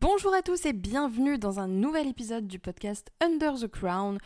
Bonjour 0.00 0.32
à 0.32 0.40
tous 0.40 0.64
et 0.64 0.72
bienvenue 0.72 1.36
dans 1.36 1.60
un 1.60 1.68
nouvel 1.68 2.08
épisode 2.08 2.46
du 2.46 2.58
podcast 2.58 3.12
Under 3.20 3.60
the 3.60 3.68
Crown. 3.68 4.16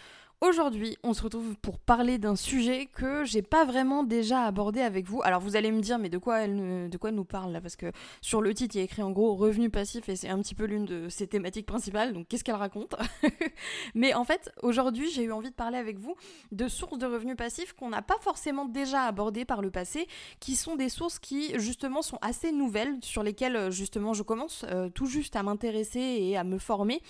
Aujourd'hui, 0.43 0.99
on 1.03 1.15
se 1.15 1.23
retrouve 1.23 1.57
pour 1.63 1.79
parler 1.79 2.19
d'un 2.19 2.37
sujet 2.37 2.91
que 2.93 3.25
j'ai 3.25 3.41
pas 3.41 3.65
vraiment 3.65 4.05
déjà 4.05 4.43
abordé 4.43 4.83
avec 4.83 5.07
vous. 5.07 5.23
Alors 5.25 5.41
vous 5.41 5.57
allez 5.57 5.73
me 5.73 5.81
dire, 5.81 5.99
mais 5.99 6.11
de 6.11 6.19
quoi 6.19 6.41
elle, 6.41 6.91
de 6.91 6.99
quoi 6.99 7.11
nous 7.11 7.25
parle 7.25 7.53
là? 7.53 7.63
Parce 7.63 7.75
que 7.75 7.91
sur 8.21 8.43
le 8.43 8.53
titre, 8.53 8.77
il 8.77 8.79
y 8.79 8.81
a 8.83 8.85
écrit 8.85 9.01
en 9.01 9.13
gros 9.13 9.35
revenu 9.35 9.71
passif 9.71 10.11
et 10.11 10.15
c'est 10.15 10.29
un 10.29 10.39
petit 10.43 10.55
peu 10.55 10.67
l'une 10.67 10.85
de 10.85 11.09
ses 11.09 11.27
thématiques 11.27 11.65
principales. 11.65 12.13
Donc 12.13 12.29
qu'est-ce 12.29 12.45
qu'elle 12.45 12.57
raconte? 12.57 12.97
Mais 13.95 14.13
en 14.13 14.25
fait, 14.25 14.53
aujourd'hui, 14.63 15.11
j'ai 15.11 15.23
eu 15.23 15.33
envie 15.33 15.49
de 15.49 15.55
parler 15.55 15.79
avec 15.79 15.99
vous 15.99 16.15
de 16.53 16.69
sources 16.69 16.99
de 16.99 17.07
revenus 17.07 17.37
passifs 17.37 17.73
qu'on 17.73 17.89
n'a 17.89 18.03
pas 18.03 18.19
forcément 18.21 18.67
déjà 18.67 19.05
abordées 19.05 19.47
par 19.47 19.63
le 19.63 19.71
passé, 19.71 20.07
qui 20.39 20.55
sont 20.55 20.77
des 20.77 20.91
sources 20.91 21.19
qui 21.19 21.59
justement 21.59 22.03
sont 22.03 22.19
assez 22.21 22.53
nouvelles, 22.53 22.99
sur 23.01 23.23
lesquelles 23.23 23.73
justement 23.73 24.13
je 24.13 24.23
commence 24.23 24.67
euh, 24.69 24.91
tout 24.91 25.07
juste 25.07 25.35
à 25.35 25.43
m'intéresser 25.43 25.99
et 25.99 26.37
à 26.37 26.45
me 26.45 26.59
former 26.59 27.01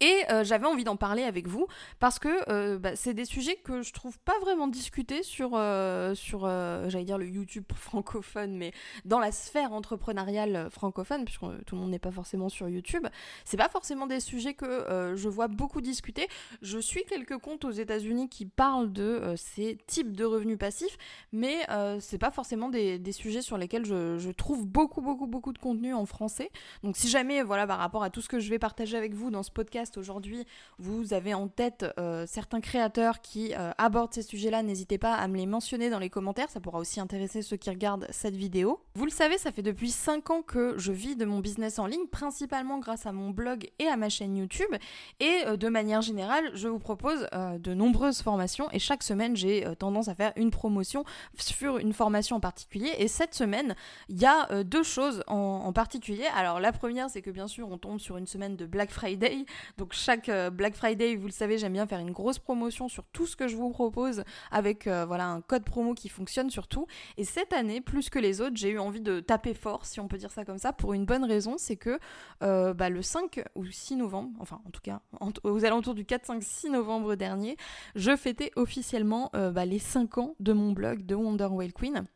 et 0.00 0.24
euh, 0.30 0.44
j'avais 0.44 0.66
envie 0.66 0.84
d'en 0.84 0.96
parler 0.96 1.22
avec 1.22 1.48
vous 1.48 1.66
parce 1.98 2.18
que 2.18 2.28
euh, 2.50 2.78
bah, 2.78 2.96
c'est 2.96 3.14
des 3.14 3.24
sujets 3.24 3.56
que 3.56 3.82
je 3.82 3.92
trouve 3.92 4.18
pas 4.20 4.38
vraiment 4.40 4.66
discutés 4.66 5.22
sur, 5.22 5.52
euh, 5.54 6.14
sur 6.14 6.42
j'allais 6.42 7.04
dire 7.04 7.18
le 7.18 7.26
YouTube 7.26 7.64
francophone, 7.74 8.56
mais 8.56 8.72
dans 9.04 9.18
la 9.18 9.32
sphère 9.32 9.72
entrepreneuriale 9.72 10.68
francophone, 10.70 11.24
puisque 11.24 11.40
tout 11.66 11.74
le 11.74 11.80
monde 11.80 11.90
n'est 11.90 11.98
pas 11.98 12.10
forcément 12.10 12.48
sur 12.48 12.68
YouTube. 12.68 13.06
C'est 13.44 13.56
pas 13.56 13.68
forcément 13.68 14.06
des 14.06 14.20
sujets 14.20 14.54
que 14.54 15.14
je 15.16 15.28
vois 15.28 15.48
beaucoup 15.48 15.80
discuter. 15.80 16.28
Je 16.62 16.78
suis 16.78 17.04
quelques 17.04 17.38
comptes 17.38 17.64
aux 17.64 17.70
États-Unis 17.70 18.28
qui 18.28 18.46
parlent 18.46 18.92
de 18.92 19.34
ces 19.36 19.78
types 19.86 20.14
de 20.14 20.24
revenus 20.24 20.58
passifs, 20.58 20.96
mais 21.32 21.66
c'est 22.00 22.18
pas 22.18 22.30
forcément 22.30 22.68
des, 22.68 22.98
des, 22.98 23.12
sujets 23.12 23.42
sur 23.42 23.58
lesquels 23.58 23.84
je, 23.84 24.18
je, 24.18 24.30
trouve 24.30 24.66
beaucoup, 24.66 25.00
beaucoup, 25.00 25.26
beaucoup 25.26 25.52
de 25.52 25.58
contenu 25.58 25.94
en 25.94 26.06
français. 26.06 26.50
Donc 26.82 26.96
si 26.96 27.08
jamais, 27.08 27.42
voilà, 27.42 27.66
par 27.66 27.78
rapport 27.78 28.02
à 28.02 28.10
tout 28.10 28.20
ce 28.20 28.28
que 28.28 28.40
je 28.40 28.50
vais 28.50 28.58
partager 28.58 28.96
avec 28.96 29.14
vous 29.14 29.30
dans 29.30 29.42
ce 29.42 29.50
podcast, 29.50 29.81
aujourd'hui, 29.96 30.44
vous 30.78 31.12
avez 31.12 31.34
en 31.34 31.48
tête 31.48 31.84
euh, 31.98 32.24
certains 32.26 32.60
créateurs 32.60 33.20
qui 33.20 33.52
euh, 33.54 33.70
abordent 33.78 34.12
ces 34.12 34.22
sujets-là, 34.22 34.62
n'hésitez 34.62 34.98
pas 34.98 35.14
à 35.14 35.28
me 35.28 35.36
les 35.36 35.46
mentionner 35.46 35.90
dans 35.90 35.98
les 35.98 36.10
commentaires, 36.10 36.50
ça 36.50 36.60
pourra 36.60 36.78
aussi 36.78 37.00
intéresser 37.00 37.42
ceux 37.42 37.56
qui 37.56 37.70
regardent 37.70 38.06
cette 38.10 38.36
vidéo. 38.36 38.80
Vous 38.94 39.04
le 39.04 39.10
savez, 39.10 39.38
ça 39.38 39.52
fait 39.52 39.62
depuis 39.62 39.90
5 39.90 40.30
ans 40.30 40.42
que 40.42 40.74
je 40.78 40.92
vis 40.92 41.16
de 41.16 41.24
mon 41.24 41.40
business 41.40 41.78
en 41.78 41.86
ligne, 41.86 42.06
principalement 42.06 42.78
grâce 42.78 43.06
à 43.06 43.12
mon 43.12 43.30
blog 43.30 43.68
et 43.78 43.86
à 43.86 43.96
ma 43.96 44.08
chaîne 44.08 44.36
YouTube. 44.36 44.74
Et 45.20 45.42
euh, 45.46 45.56
de 45.56 45.68
manière 45.68 46.02
générale, 46.02 46.50
je 46.54 46.68
vous 46.68 46.78
propose 46.78 47.26
de 47.32 47.74
nombreuses 47.74 48.22
formations 48.22 48.68
et 48.72 48.78
chaque 48.78 49.02
semaine, 49.02 49.36
j'ai 49.36 49.66
tendance 49.78 50.08
à 50.08 50.14
faire 50.14 50.32
une 50.36 50.50
promotion 50.50 51.04
sur 51.36 51.78
une 51.78 51.92
formation 51.92 52.36
en 52.36 52.40
particulier. 52.40 52.92
Et 52.98 53.08
cette 53.08 53.34
semaine, 53.34 53.74
il 54.08 54.20
y 54.20 54.26
a 54.26 54.64
deux 54.64 54.82
choses 54.82 55.22
en, 55.26 55.62
en 55.64 55.72
particulier. 55.72 56.26
Alors 56.34 56.60
la 56.60 56.72
première, 56.72 57.10
c'est 57.10 57.22
que 57.22 57.30
bien 57.30 57.48
sûr, 57.48 57.70
on 57.70 57.78
tombe 57.78 57.98
sur 57.98 58.16
une 58.16 58.26
semaine 58.26 58.56
de 58.56 58.66
Black 58.66 58.90
Friday. 58.90 59.44
Donc 59.78 59.92
chaque 59.92 60.28
euh, 60.28 60.50
Black 60.50 60.74
Friday, 60.74 61.16
vous 61.16 61.26
le 61.26 61.32
savez, 61.32 61.58
j'aime 61.58 61.72
bien 61.72 61.86
faire 61.86 61.98
une 61.98 62.12
grosse 62.12 62.38
promotion 62.38 62.88
sur 62.88 63.04
tout 63.12 63.26
ce 63.26 63.36
que 63.36 63.48
je 63.48 63.56
vous 63.56 63.70
propose 63.70 64.24
avec 64.50 64.86
euh, 64.86 65.04
voilà 65.06 65.26
un 65.26 65.40
code 65.40 65.64
promo 65.64 65.94
qui 65.94 66.08
fonctionne 66.08 66.50
surtout. 66.50 66.86
Et 67.16 67.24
cette 67.24 67.52
année, 67.52 67.80
plus 67.80 68.10
que 68.10 68.18
les 68.18 68.40
autres, 68.40 68.56
j'ai 68.56 68.70
eu 68.70 68.78
envie 68.78 69.00
de 69.00 69.20
taper 69.20 69.54
fort, 69.54 69.86
si 69.86 70.00
on 70.00 70.08
peut 70.08 70.18
dire 70.18 70.30
ça 70.30 70.44
comme 70.44 70.58
ça, 70.58 70.72
pour 70.72 70.92
une 70.94 71.04
bonne 71.04 71.24
raison, 71.24 71.56
c'est 71.58 71.76
que 71.76 71.98
euh, 72.42 72.74
bah, 72.74 72.88
le 72.88 73.02
5 73.02 73.44
ou 73.54 73.64
6 73.64 73.96
novembre, 73.96 74.30
enfin 74.40 74.60
en 74.66 74.70
tout 74.70 74.80
cas 74.82 75.00
aux 75.44 75.64
alentours 75.64 75.94
du 75.94 76.04
4, 76.04 76.26
5, 76.26 76.42
6 76.42 76.70
novembre 76.70 77.14
dernier, 77.14 77.56
je 77.94 78.16
fêtais 78.16 78.52
officiellement 78.56 79.30
bah, 79.32 79.64
les 79.64 79.78
5 79.78 80.18
ans 80.18 80.34
de 80.40 80.52
mon 80.52 80.72
blog 80.72 81.04
de 81.04 81.14
Wonder 81.14 81.46
Whale 81.46 81.72
Queen. 81.72 82.06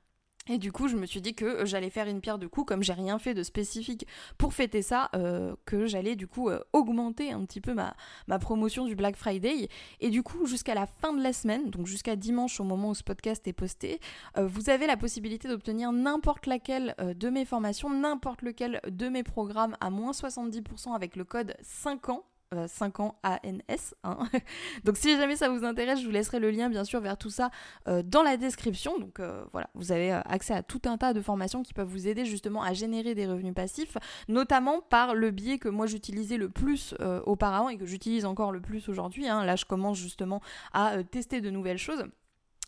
Et 0.49 0.59
du 0.59 0.73
coup, 0.73 0.89
je 0.89 0.97
me 0.97 1.07
suis 1.07 1.21
dit 1.21 1.35
que 1.35 1.45
euh, 1.45 1.67
j'allais 1.67 1.91
faire 1.91 2.07
une 2.07 2.21
pierre 2.21 2.39
de 2.39 2.47
coups, 2.47 2.67
comme 2.67 2.83
j'ai 2.83 2.93
rien 2.93 3.19
fait 3.19 3.35
de 3.35 3.43
spécifique 3.43 4.07
pour 4.39 4.55
fêter 4.55 4.83
ça, 4.83 5.11
euh, 5.15 5.55
que 5.65 5.87
j'allais 5.87 6.17
du 6.17 6.27
coup 6.27 6.49
euh, 6.49 6.61
augmenter 6.73 7.33
un 7.33 7.45
petit 7.45 7.61
peu 7.61 7.75
ma, 7.75 7.95
promotion 8.39 8.85
du 8.85 8.95
Black 8.95 9.17
Friday. 9.17 9.69
Et 10.01 10.11
du 10.11 10.23
coup, 10.23 10.47
jusqu'à 10.47 10.75
la 10.75 10.87
fin 10.87 11.13
de 11.13 11.23
la 11.23 11.33
semaine, 11.33 11.71
donc 11.71 11.87
jusqu'à 11.87 12.17
dimanche 12.17 12.61
au 12.61 12.65
moment 12.65 12.91
où 12.91 12.95
ce 12.95 13.03
podcast 13.03 13.47
est 13.49 13.53
posté, 13.53 13.99
vous 14.37 14.69
avez 14.69 14.87
la 14.87 14.97
possibilité 14.97 15.49
d'obtenir 15.49 15.91
n'importe 15.91 16.47
laquelle 16.47 16.95
de 16.99 17.29
mes 17.31 17.45
formations, 17.45 17.91
n'importe 17.91 18.43
lequel 18.43 18.81
de 18.87 19.09
mes 19.09 19.23
programmes 19.23 19.77
à 19.81 19.91
moins 19.91 20.13
70% 20.13 20.95
avec 20.95 21.17
le 21.17 21.25
code 21.25 21.57
5 21.63 22.11
ans 22.11 22.25
5 22.67 23.01
euh, 23.01 23.03
ans 23.03 23.19
ANS. 23.25 23.95
Hein. 24.05 24.19
Donc 24.85 24.97
si 24.97 25.17
jamais 25.17 25.37
ça 25.37 25.49
vous 25.49 25.65
intéresse, 25.65 26.01
je 26.01 26.07
vous 26.07 26.13
laisserai 26.13 26.39
le 26.39 26.51
lien 26.51 26.69
bien 26.69 26.85
sûr 26.85 27.01
vers 27.01 27.17
tout 27.17 27.31
ça 27.31 27.51
euh, 27.89 28.03
dans 28.05 28.23
la 28.23 28.37
description. 28.37 28.99
Donc 28.99 29.21
euh, 29.21 29.45
voilà, 29.53 29.69
vous 29.75 29.93
avez 29.93 30.13
accès 30.13 30.55
à 30.55 30.63
tout 30.63 30.83
un 30.87 30.97
tas 30.97 31.13
de 31.13 31.21
formations 31.21 31.63
qui 31.63 31.75
peuvent 31.75 31.89
vous 31.89 32.09
aider 32.09 32.25
justement 32.25 32.63
à 32.63 32.73
générer 32.73 33.15
des 33.15 33.27
revenus 33.27 33.55
passifs, 33.55 33.97
notamment 34.29 34.81
par 34.81 35.15
le 35.15 35.31
biais 35.31 35.59
que 35.59 35.69
moi 35.69 35.87
j'utilisais 35.87 36.37
le 36.37 36.49
plus 36.49 36.95
auparavant 37.25 37.69
et 37.69 37.77
que 37.77 37.87
j'utilise 37.87 38.25
encore 38.25 38.53
le 38.53 38.61
plus 38.61 38.89
aujourd'hui. 38.89 39.29
Hein. 39.29 39.45
Là 39.45 39.57
je 39.57 39.65
commence 39.65 39.99
justement 39.99 40.41
à 40.73 41.03
tester 41.03 41.41
de 41.41 41.51
nouvelles 41.51 41.79
choses 41.79 42.05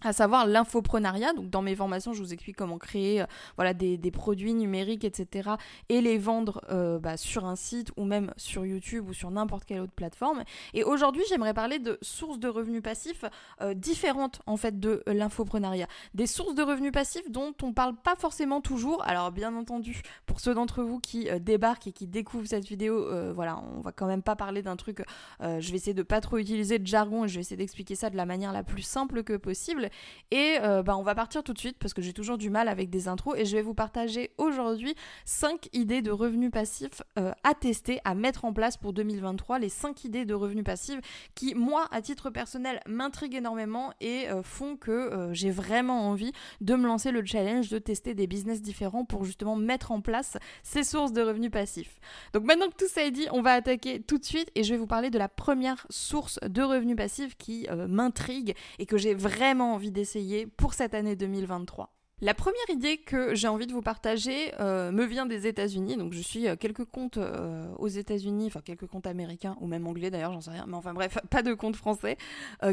à 0.04 0.12
savoir 0.12 0.46
l'infoprenariat. 0.46 1.32
Donc 1.32 1.50
dans 1.50 1.62
mes 1.62 1.74
formations, 1.74 2.12
je 2.12 2.22
vous 2.22 2.32
explique 2.32 2.56
comment 2.56 2.78
créer 2.78 3.22
euh, 3.22 3.26
voilà, 3.56 3.74
des, 3.74 3.98
produits 4.12 4.54
numériques, 4.54 5.04
etc. 5.04 5.50
et 5.88 6.00
les 6.00 6.18
vendre 6.18 6.62
euh, 6.70 6.98
bah, 6.98 7.16
sur 7.16 7.44
un 7.44 7.56
site 7.56 7.90
ou 7.96 8.04
même 8.04 8.32
sur 8.36 8.64
YouTube 8.64 9.08
ou 9.08 9.12
sur 9.12 9.30
n'importe 9.30 9.64
quelle 9.64 9.80
autre 9.80 9.92
plateforme. 9.92 10.44
Et 10.72 10.84
aujourd'hui, 10.84 11.22
j'aimerais 11.28 11.52
parler 11.52 11.78
de 11.78 11.98
sources 12.00 12.38
de 12.38 12.48
revenus 12.48 12.82
passifs 12.82 13.24
euh, 13.60 13.74
différentes 13.74 14.40
en 14.46 14.56
fait 14.56 14.78
de 14.78 15.02
l'infoprenariat. 15.06 15.88
Des 16.14 16.26
sources 16.26 16.54
de 16.54 16.62
revenus 16.62 16.92
passifs 16.92 17.28
dont 17.30 17.52
on 17.62 17.72
parle 17.72 17.96
pas 17.96 18.14
forcément 18.16 18.60
toujours. 18.60 19.02
Alors 19.04 19.32
bien 19.32 19.54
entendu, 19.54 20.02
pour 20.26 20.40
ceux 20.40 20.54
d'entre 20.54 20.82
vous 20.82 21.00
qui 21.00 21.28
débarquent 21.40 21.88
et 21.88 21.92
qui 21.92 22.06
découvrent 22.06 22.46
cette 22.46 22.66
vidéo, 22.66 23.32
voilà, 23.34 23.62
on 23.76 23.80
va 23.80 23.92
quand 23.92 24.06
même 24.06 24.22
pas 24.22 24.36
parler 24.36 24.62
d'un 24.62 24.76
truc. 24.76 25.02
je 25.40 25.70
vais 25.70 25.76
essayer 25.76 25.94
de 25.94 26.02
pas 26.02 26.20
trop 26.20 26.38
utiliser 26.38 26.78
de 26.78 26.86
jargon 26.86 27.24
et 27.24 27.28
je 27.28 27.34
vais 27.34 27.40
essayer 27.40 27.56
d'expliquer 27.56 27.94
ça 27.94 28.10
de 28.10 28.16
la 28.16 28.26
manière 28.26 28.52
la 28.52 28.62
plus 28.62 28.82
simple 28.82 29.22
que 29.22 29.36
possible. 29.36 29.87
Et 30.30 30.58
euh, 30.62 30.82
bah, 30.82 30.96
on 30.96 31.02
va 31.02 31.14
partir 31.14 31.42
tout 31.42 31.54
de 31.54 31.58
suite 31.58 31.78
parce 31.78 31.94
que 31.94 32.02
j'ai 32.02 32.12
toujours 32.12 32.36
du 32.36 32.50
mal 32.50 32.68
avec 32.68 32.90
des 32.90 33.08
intros 33.08 33.34
et 33.38 33.46
je 33.46 33.56
vais 33.56 33.62
vous 33.62 33.74
partager 33.74 34.30
aujourd'hui 34.36 34.94
5 35.24 35.68
idées 35.72 36.02
de 36.02 36.10
revenus 36.10 36.50
passifs 36.50 37.02
euh, 37.18 37.32
à 37.44 37.54
tester, 37.54 38.00
à 38.04 38.14
mettre 38.14 38.44
en 38.44 38.52
place 38.52 38.76
pour 38.76 38.92
2023. 38.92 39.58
Les 39.58 39.70
5 39.70 40.04
idées 40.04 40.26
de 40.26 40.34
revenus 40.34 40.64
passifs 40.64 41.00
qui, 41.34 41.54
moi, 41.54 41.88
à 41.92 42.02
titre 42.02 42.28
personnel, 42.28 42.80
m'intriguent 42.86 43.36
énormément 43.36 43.92
et 44.00 44.28
euh, 44.28 44.42
font 44.42 44.76
que 44.76 45.30
j'ai 45.32 45.50
vraiment 45.50 46.08
envie 46.08 46.32
de 46.60 46.74
me 46.74 46.86
lancer 46.86 47.10
le 47.10 47.24
challenge 47.24 47.70
de 47.70 47.78
tester 47.78 48.14
des 48.14 48.26
business 48.26 48.60
différents 48.60 49.04
pour 49.04 49.24
justement 49.24 49.56
mettre 49.56 49.92
en 49.92 50.00
place 50.00 50.36
ces 50.62 50.84
sources 50.84 51.12
de 51.12 51.22
revenus 51.22 51.50
passifs. 51.50 52.00
Donc 52.34 52.44
maintenant 52.44 52.68
que 52.68 52.76
tout 52.76 52.88
ça 52.88 53.04
est 53.04 53.10
dit, 53.10 53.26
on 53.32 53.40
va 53.40 53.52
attaquer 53.52 54.00
tout 54.00 54.18
de 54.18 54.24
suite 54.24 54.50
et 54.54 54.62
je 54.62 54.74
vais 54.74 54.78
vous 54.78 54.86
parler 54.86 55.10
de 55.10 55.18
la 55.18 55.28
première 55.28 55.86
source 55.88 56.38
de 56.42 56.62
revenus 56.62 56.96
passifs 56.96 57.36
qui 57.36 57.66
m'intrigue 57.88 58.54
et 58.78 58.86
que 58.86 58.98
j'ai 58.98 59.14
vraiment 59.14 59.77
d'essayer 59.86 60.46
pour 60.46 60.74
cette 60.74 60.94
année 60.94 61.16
2023. 61.16 61.92
La 62.20 62.34
première 62.34 62.68
idée 62.68 62.96
que 62.96 63.36
j'ai 63.36 63.46
envie 63.46 63.68
de 63.68 63.72
vous 63.72 63.80
partager 63.80 64.52
euh, 64.58 64.90
me 64.90 65.04
vient 65.04 65.24
des 65.24 65.46
États-Unis. 65.46 65.96
Donc 65.96 66.12
je 66.12 66.20
suis 66.20 66.48
euh, 66.48 66.56
quelques 66.56 66.84
comptes 66.84 67.16
euh, 67.16 67.72
aux 67.78 67.86
États-Unis, 67.86 68.46
enfin 68.48 68.60
quelques 68.60 68.88
comptes 68.88 69.06
américains 69.06 69.56
ou 69.60 69.68
même 69.68 69.86
anglais 69.86 70.10
d'ailleurs, 70.10 70.32
j'en 70.32 70.40
sais 70.40 70.50
rien. 70.50 70.64
Mais 70.66 70.74
enfin 70.74 70.94
bref, 70.94 71.16
pas 71.30 71.42
de 71.42 71.54
comptes 71.54 71.76
français 71.76 72.16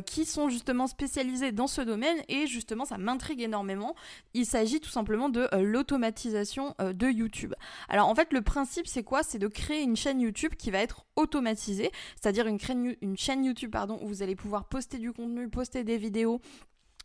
qui 0.05 0.25
sont 0.25 0.49
justement 0.49 0.87
spécialisés 0.87 1.51
dans 1.51 1.67
ce 1.67 1.81
domaine 1.81 2.17
et 2.27 2.47
justement 2.47 2.85
ça 2.85 2.97
m'intrigue 2.97 3.41
énormément. 3.41 3.95
Il 4.33 4.47
s'agit 4.47 4.79
tout 4.79 4.89
simplement 4.89 5.29
de 5.29 5.47
l'automatisation 5.57 6.73
de 6.79 7.07
YouTube. 7.07 7.53
Alors 7.87 8.07
en 8.07 8.15
fait 8.15 8.33
le 8.33 8.41
principe 8.41 8.87
c'est 8.87 9.03
quoi? 9.03 9.21
C'est 9.21 9.37
de 9.37 9.47
créer 9.47 9.83
une 9.83 9.95
chaîne 9.95 10.21
YouTube 10.21 10.53
qui 10.57 10.71
va 10.71 10.79
être 10.79 11.05
automatisée, 11.15 11.91
c'est-à-dire 12.19 12.47
une, 12.47 12.57
une 13.01 13.17
chaîne 13.17 13.45
YouTube 13.45 13.71
pardon 13.71 13.99
où 14.01 14.07
vous 14.07 14.23
allez 14.23 14.35
pouvoir 14.35 14.67
poster 14.67 14.97
du 14.97 15.13
contenu, 15.13 15.49
poster 15.49 15.83
des 15.83 15.97
vidéos 15.97 16.41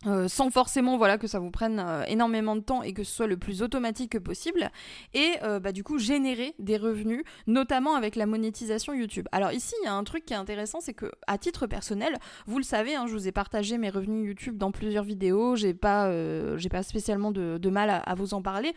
euh, 0.07 0.27
sans 0.27 0.49
forcément 0.49 0.97
voilà 0.97 1.19
que 1.19 1.27
ça 1.27 1.37
vous 1.37 1.51
prenne 1.51 1.79
euh, 1.79 2.03
énormément 2.07 2.55
de 2.55 2.61
temps 2.61 2.81
et 2.81 2.91
que 2.91 3.03
ce 3.03 3.11
soit 3.11 3.27
le 3.27 3.37
plus 3.37 3.61
automatique 3.61 4.13
que 4.13 4.17
possible 4.17 4.71
et 5.13 5.33
euh, 5.43 5.59
bah, 5.59 5.71
du 5.71 5.83
coup 5.83 5.99
générer 5.99 6.55
des 6.57 6.77
revenus 6.77 7.23
notamment 7.45 7.93
avec 7.93 8.15
la 8.15 8.25
monétisation 8.25 8.93
YouTube. 8.93 9.27
Alors 9.31 9.51
ici 9.51 9.75
il 9.83 9.85
y 9.85 9.87
a 9.87 9.93
un 9.93 10.03
truc 10.03 10.25
qui 10.25 10.33
est 10.33 10.37
intéressant 10.37 10.79
c'est 10.81 10.95
que 10.95 11.11
à 11.27 11.37
titre 11.37 11.67
personnel 11.67 12.17
vous 12.47 12.57
le 12.57 12.63
savez 12.63 12.95
hein, 12.95 13.05
je 13.05 13.13
vous 13.13 13.27
ai 13.27 13.31
partagé 13.31 13.77
mes 13.77 13.91
revenus 13.91 14.25
YouTube 14.25 14.57
dans 14.57 14.71
plusieurs 14.71 15.03
vidéos 15.03 15.55
j'ai 15.55 15.75
pas 15.75 16.11
j'ai 16.57 16.69
pas 16.69 16.81
spécialement 16.81 17.31
de, 17.31 17.69
mal 17.69 18.01
à, 18.03 18.15
vous 18.15 18.33
en 18.33 18.41
parler 18.41 18.73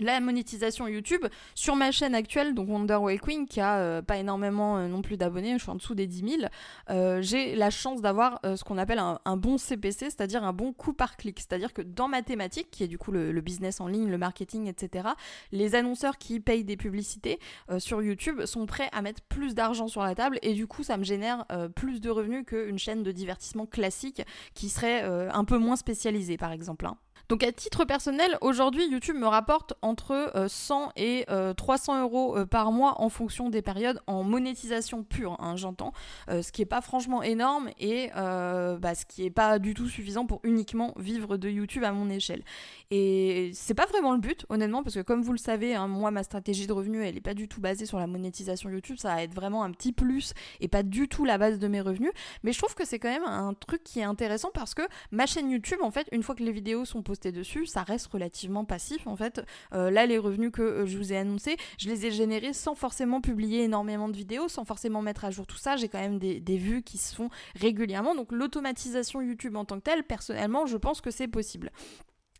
la 0.00 0.20
monétisation 0.20 0.88
YouTube 0.88 1.24
sur 1.54 1.76
ma 1.76 1.92
chaîne 1.92 2.14
actuelle, 2.14 2.54
donc 2.54 2.68
Wonder 2.68 2.96
Way 2.96 3.18
Queen, 3.18 3.46
qui 3.46 3.60
a 3.60 3.78
euh, 3.78 4.02
pas 4.02 4.16
énormément 4.16 4.76
euh, 4.76 4.88
non 4.88 5.02
plus 5.02 5.16
d'abonnés, 5.16 5.54
je 5.56 5.62
suis 5.62 5.70
en 5.70 5.76
dessous 5.76 5.94
des 5.94 6.06
10 6.06 6.38
000, 6.40 6.42
euh, 6.90 7.22
j'ai 7.22 7.54
la 7.54 7.70
chance 7.70 8.00
d'avoir 8.00 8.40
ce 8.44 8.62
qu'on 8.64 8.78
appelle 8.78 8.98
un, 8.98 9.36
bon 9.36 9.58
CPC, 9.58 10.06
c'est-à-dire 10.06 10.44
un 10.44 10.52
bon 10.52 10.72
coût 10.72 10.92
par 10.92 11.16
clic. 11.16 11.38
C'est-à-dire 11.38 11.72
que 11.72 11.82
dans 11.82 12.08
ma 12.08 12.22
thématique, 12.22 12.70
qui 12.70 12.82
est 12.82 12.88
du 12.88 12.98
coup 12.98 13.12
le, 13.12 13.40
business 13.40 13.80
en 13.80 13.86
ligne, 13.86 14.08
le 14.08 14.18
marketing, 14.18 14.66
etc., 14.66 15.08
les 15.52 15.74
annonceurs 15.74 16.18
qui 16.18 16.40
payent 16.40 16.64
des 16.64 16.76
publicités 16.76 17.38
sur 17.78 18.02
YouTube 18.02 18.44
sont 18.46 18.66
prêts 18.66 18.88
à 18.92 19.02
mettre 19.02 19.20
plus 19.22 19.54
d'argent 19.54 19.88
sur 19.88 20.02
la 20.02 20.14
table 20.14 20.38
et 20.42 20.54
du 20.54 20.66
coup 20.66 20.82
ça 20.82 20.96
me 20.96 21.04
génère 21.04 21.44
plus 21.74 22.00
de 22.00 22.10
revenus 22.10 22.44
qu'une 22.46 22.78
chaîne 22.78 23.02
de 23.02 23.12
divertissement 23.12 23.66
classique 23.66 24.22
qui 24.54 24.68
serait 24.68 25.02
un 25.02 25.44
peu 25.44 25.58
moins 25.58 25.76
spécialisée 25.76 26.36
par 26.36 26.52
exemple. 26.52 26.86
Hein. 26.86 26.96
Donc 27.28 27.42
à 27.42 27.52
titre 27.52 27.84
personnel, 27.84 28.36
aujourd'hui 28.42 28.86
YouTube 28.88 29.16
me 29.16 29.26
rapporte 29.26 29.74
entre 29.80 30.46
100 30.46 30.92
et 30.96 31.26
300 31.56 32.02
euros 32.02 32.36
par 32.46 32.70
mois 32.70 33.00
en 33.00 33.08
fonction 33.08 33.48
des 33.48 33.62
périodes 33.62 34.00
en 34.06 34.22
monétisation 34.22 35.02
pure, 35.04 35.36
hein, 35.40 35.56
j'entends, 35.56 35.92
ce 36.28 36.52
qui 36.52 36.60
est 36.60 36.66
pas 36.66 36.82
franchement 36.82 37.22
énorme 37.22 37.70
et 37.80 38.10
bah, 38.14 38.94
ce 38.94 39.06
qui 39.06 39.24
est 39.24 39.30
pas 39.30 39.58
du 39.58 39.72
tout 39.72 39.88
suffisant 39.88 40.26
pour 40.26 40.40
uniquement 40.42 40.92
vivre 40.96 41.38
de 41.38 41.48
YouTube 41.48 41.84
à 41.84 41.92
mon 41.92 42.10
échelle. 42.10 42.42
Et 42.90 43.50
c'est 43.54 43.74
pas 43.74 43.86
vraiment 43.86 44.12
le 44.12 44.18
but, 44.18 44.44
honnêtement, 44.50 44.82
parce 44.82 44.94
que 44.94 45.00
comme 45.00 45.22
vous 45.22 45.32
le 45.32 45.38
savez, 45.38 45.74
hein, 45.74 45.88
moi 45.88 46.10
ma 46.10 46.24
stratégie 46.24 46.66
de 46.66 46.72
revenu 46.72 47.02
elle 47.04 47.16
est 47.16 47.22
pas 47.22 47.34
du 47.34 47.48
tout 47.48 47.60
basée 47.60 47.86
sur 47.86 47.98
la 47.98 48.06
monétisation 48.06 48.68
YouTube, 48.68 48.96
ça 48.98 49.14
va 49.14 49.22
être 49.22 49.34
vraiment 49.34 49.64
un 49.64 49.70
petit 49.70 49.92
plus 49.92 50.34
et 50.60 50.68
pas 50.68 50.82
du 50.82 51.08
tout 51.08 51.24
la 51.24 51.38
base 51.38 51.58
de 51.58 51.68
mes 51.68 51.80
revenus. 51.80 52.12
Mais 52.42 52.52
je 52.52 52.58
trouve 52.58 52.74
que 52.74 52.84
c'est 52.84 52.98
quand 52.98 53.08
même 53.08 53.24
un 53.24 53.54
truc 53.54 53.82
qui 53.82 54.00
est 54.00 54.04
intéressant 54.04 54.50
parce 54.52 54.74
que 54.74 54.82
ma 55.10 55.24
chaîne 55.24 55.50
YouTube, 55.50 55.78
en 55.80 55.90
fait, 55.90 56.06
une 56.12 56.22
fois 56.22 56.34
que 56.34 56.42
les 56.42 56.52
vidéos 56.52 56.84
sont 56.84 57.02
postées 57.02 57.13
dessus, 57.32 57.66
ça 57.66 57.82
reste 57.82 58.06
relativement 58.08 58.64
passif. 58.64 59.06
En 59.06 59.16
fait, 59.16 59.42
euh, 59.72 59.90
là, 59.90 60.06
les 60.06 60.18
revenus 60.18 60.50
que 60.52 60.62
euh, 60.62 60.86
je 60.86 60.96
vous 60.98 61.12
ai 61.12 61.16
annoncés, 61.16 61.56
je 61.78 61.88
les 61.88 62.06
ai 62.06 62.10
générés 62.10 62.52
sans 62.52 62.74
forcément 62.74 63.20
publier 63.20 63.64
énormément 63.64 64.08
de 64.08 64.16
vidéos, 64.16 64.48
sans 64.48 64.64
forcément 64.64 65.02
mettre 65.02 65.24
à 65.24 65.30
jour 65.30 65.46
tout 65.46 65.56
ça. 65.56 65.76
J'ai 65.76 65.88
quand 65.88 66.00
même 66.00 66.18
des, 66.18 66.40
des 66.40 66.56
vues 66.56 66.82
qui 66.82 66.98
se 66.98 67.14
font 67.14 67.30
régulièrement. 67.54 68.14
Donc 68.14 68.32
l'automatisation 68.32 69.22
YouTube 69.22 69.56
en 69.56 69.64
tant 69.64 69.76
que 69.76 69.84
telle, 69.84 70.04
personnellement, 70.04 70.66
je 70.66 70.76
pense 70.76 71.00
que 71.00 71.10
c'est 71.10 71.28
possible. 71.28 71.70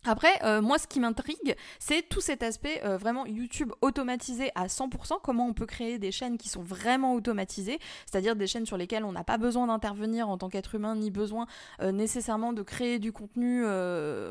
Après, 0.07 0.39
euh, 0.43 0.61
moi, 0.61 0.79
ce 0.79 0.87
qui 0.87 1.01
m'intrigue, 1.01 1.57
c'est 1.79 2.07
tout 2.07 2.21
cet 2.21 2.43
aspect 2.43 2.83
euh, 2.85 2.99
vraiment 2.99 3.25
YouTube 3.25 3.73
automatisé 3.81 4.51
à 4.55 4.67
100%. 4.67 5.15
Comment 5.23 5.47
on 5.47 5.55
peut 5.55 5.65
créer 5.65 5.99
des 5.99 6.13
chaînes 6.13 6.37
qui 6.37 6.51
sont 6.51 6.63
vraiment 6.63 7.15
automatisées, 7.15 7.79
c'est-à-dire 8.05 8.37
des 8.37 8.47
chaînes 8.47 8.67
sur 8.67 8.77
lesquelles 8.77 9.05
on 9.05 9.13
n'a 9.13 9.25
pas 9.25 9.39
besoin 9.39 9.67
d'intervenir 9.67 10.29
en 10.29 10.37
tant 10.37 10.51
qu'être 10.51 10.75
humain, 10.75 10.95
ni 10.95 11.11
besoin 11.11 11.47
euh, 11.81 11.91
nécessairement 11.91 12.53
de 12.53 12.63
créer 12.63 12.99
du 12.99 13.13
contenu, 13.13 13.65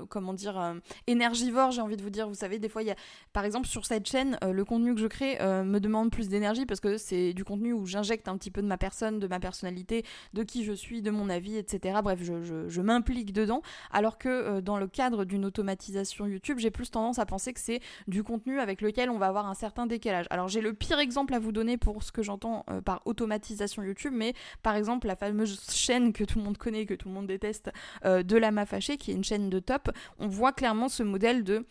comment 0.09 0.33
dire, 0.33 0.75
énergivore, 1.07 1.71
j'ai 1.71 1.81
envie 1.81 1.97
de 1.97 2.03
vous 2.03 2.09
dire. 2.09 2.27
Vous 2.27 2.35
savez, 2.35 2.59
des 2.59 2.69
fois, 2.69 2.83
il 2.83 2.87
y 2.87 2.91
a, 2.91 2.95
par 3.31 3.45
exemple, 3.45 3.67
sur 3.67 3.85
cette 3.85 4.07
chaîne, 4.07 4.37
le 4.41 4.65
contenu 4.65 4.93
que 4.93 5.01
je 5.01 5.07
crée 5.07 5.37
me 5.41 5.79
demande 5.79 6.11
plus 6.11 6.29
d'énergie 6.29 6.65
parce 6.65 6.79
que 6.79 6.97
c'est 6.97 7.33
du 7.33 7.43
contenu 7.43 7.73
où 7.73 7.85
j'injecte 7.85 8.27
un 8.27 8.37
petit 8.37 8.51
peu 8.51 8.61
de 8.61 8.67
ma 8.67 8.77
personne, 8.77 9.19
de 9.19 9.27
ma 9.27 9.39
personnalité, 9.39 10.05
de 10.33 10.43
qui 10.43 10.63
je 10.63 10.73
suis, 10.73 11.01
de 11.01 11.11
mon 11.11 11.29
avis, 11.29 11.57
etc. 11.57 11.99
Bref, 12.03 12.19
je, 12.21 12.43
je, 12.43 12.69
je 12.69 12.81
m'implique 12.81 13.33
dedans, 13.33 13.61
alors 13.91 14.17
que 14.17 14.59
dans 14.59 14.77
le 14.77 14.87
cadre 14.87 15.25
d'une 15.25 15.45
automatisation, 15.45 15.62
automatisation 15.63 16.27
YouTube, 16.27 16.59
j'ai 16.59 16.71
plus 16.71 16.91
tendance 16.91 17.19
à 17.19 17.25
penser 17.25 17.53
que 17.53 17.59
c'est 17.59 17.79
du 18.07 18.23
contenu 18.23 18.59
avec 18.59 18.81
lequel 18.81 19.09
on 19.09 19.17
va 19.17 19.27
avoir 19.27 19.47
un 19.47 19.53
certain 19.53 19.87
décalage. 19.87 20.25
Alors 20.29 20.49
j'ai 20.49 20.61
le 20.61 20.73
pire 20.73 20.99
exemple 20.99 21.33
à 21.33 21.39
vous 21.39 21.51
donner 21.51 21.77
pour 21.77 22.03
ce 22.03 22.11
que 22.11 22.21
j'entends 22.21 22.65
euh, 22.69 22.81
par 22.81 23.01
automatisation 23.05 23.81
YouTube, 23.81 24.13
mais 24.13 24.33
par 24.61 24.75
exemple 24.75 25.07
la 25.07 25.15
fameuse 25.15 25.61
chaîne 25.71 26.11
que 26.11 26.25
tout 26.25 26.39
le 26.39 26.45
monde 26.45 26.57
connaît, 26.57 26.85
que 26.85 26.93
tout 26.93 27.07
le 27.07 27.13
monde 27.13 27.27
déteste, 27.27 27.71
euh, 28.05 28.23
de 28.23 28.35
la 28.37 28.51
Mafachée, 28.51 28.97
qui 28.97 29.11
est 29.11 29.15
une 29.15 29.23
chaîne 29.23 29.49
de 29.49 29.59
top, 29.59 29.89
on 30.19 30.27
voit 30.27 30.51
clairement 30.51 30.89
ce 30.89 31.03
modèle 31.03 31.43
de 31.43 31.65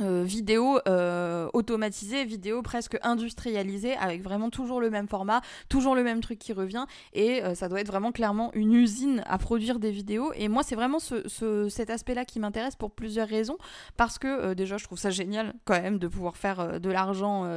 euh, 0.00 0.24
vidéo 0.24 0.80
euh, 0.88 1.48
automatisée, 1.52 2.24
vidéo 2.24 2.62
presque 2.62 2.98
industrialisée, 3.02 3.94
avec 3.94 4.22
vraiment 4.22 4.50
toujours 4.50 4.80
le 4.80 4.90
même 4.90 5.06
format, 5.06 5.40
toujours 5.68 5.94
le 5.94 6.02
même 6.02 6.20
truc 6.20 6.40
qui 6.40 6.52
revient, 6.52 6.84
et 7.12 7.44
euh, 7.44 7.54
ça 7.54 7.68
doit 7.68 7.80
être 7.80 7.86
vraiment 7.86 8.10
clairement 8.10 8.50
une 8.54 8.74
usine 8.74 9.22
à 9.26 9.38
produire 9.38 9.78
des 9.78 9.92
vidéos. 9.92 10.32
Et 10.34 10.48
moi, 10.48 10.64
c'est 10.64 10.74
vraiment 10.74 10.98
ce, 10.98 11.68
cet 11.68 11.90
aspect-là 11.90 12.24
qui 12.24 12.40
m'intéresse 12.40 12.74
pour 12.74 12.90
plusieurs 12.90 13.28
raisons, 13.28 13.56
parce 13.96 14.18
que 14.18 14.54
déjà, 14.54 14.78
je 14.78 14.84
trouve 14.84 14.98
ça 14.98 15.10
génial 15.10 15.54
quand 15.64 15.80
même 15.80 15.98
de 16.00 16.08
pouvoir 16.08 16.36
faire 16.36 16.80
de 16.80 16.90
l'argent 16.90 17.48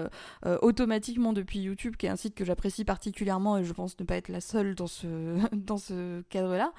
automatiquement 0.61 1.33
depuis 1.33 1.59
YouTube, 1.59 1.95
qui 1.97 2.05
est 2.05 2.09
un 2.09 2.15
site 2.15 2.35
que 2.35 2.45
j'apprécie 2.45 2.85
particulièrement, 2.85 3.57
et 3.57 3.63
je 3.63 3.73
pense 3.73 3.99
ne 3.99 4.05
pas 4.05 4.15
être 4.15 4.29
la 4.29 4.41
seule 4.41 4.75
dans 4.75 4.87
ce 4.87 6.21
cadre-là. 6.29 6.71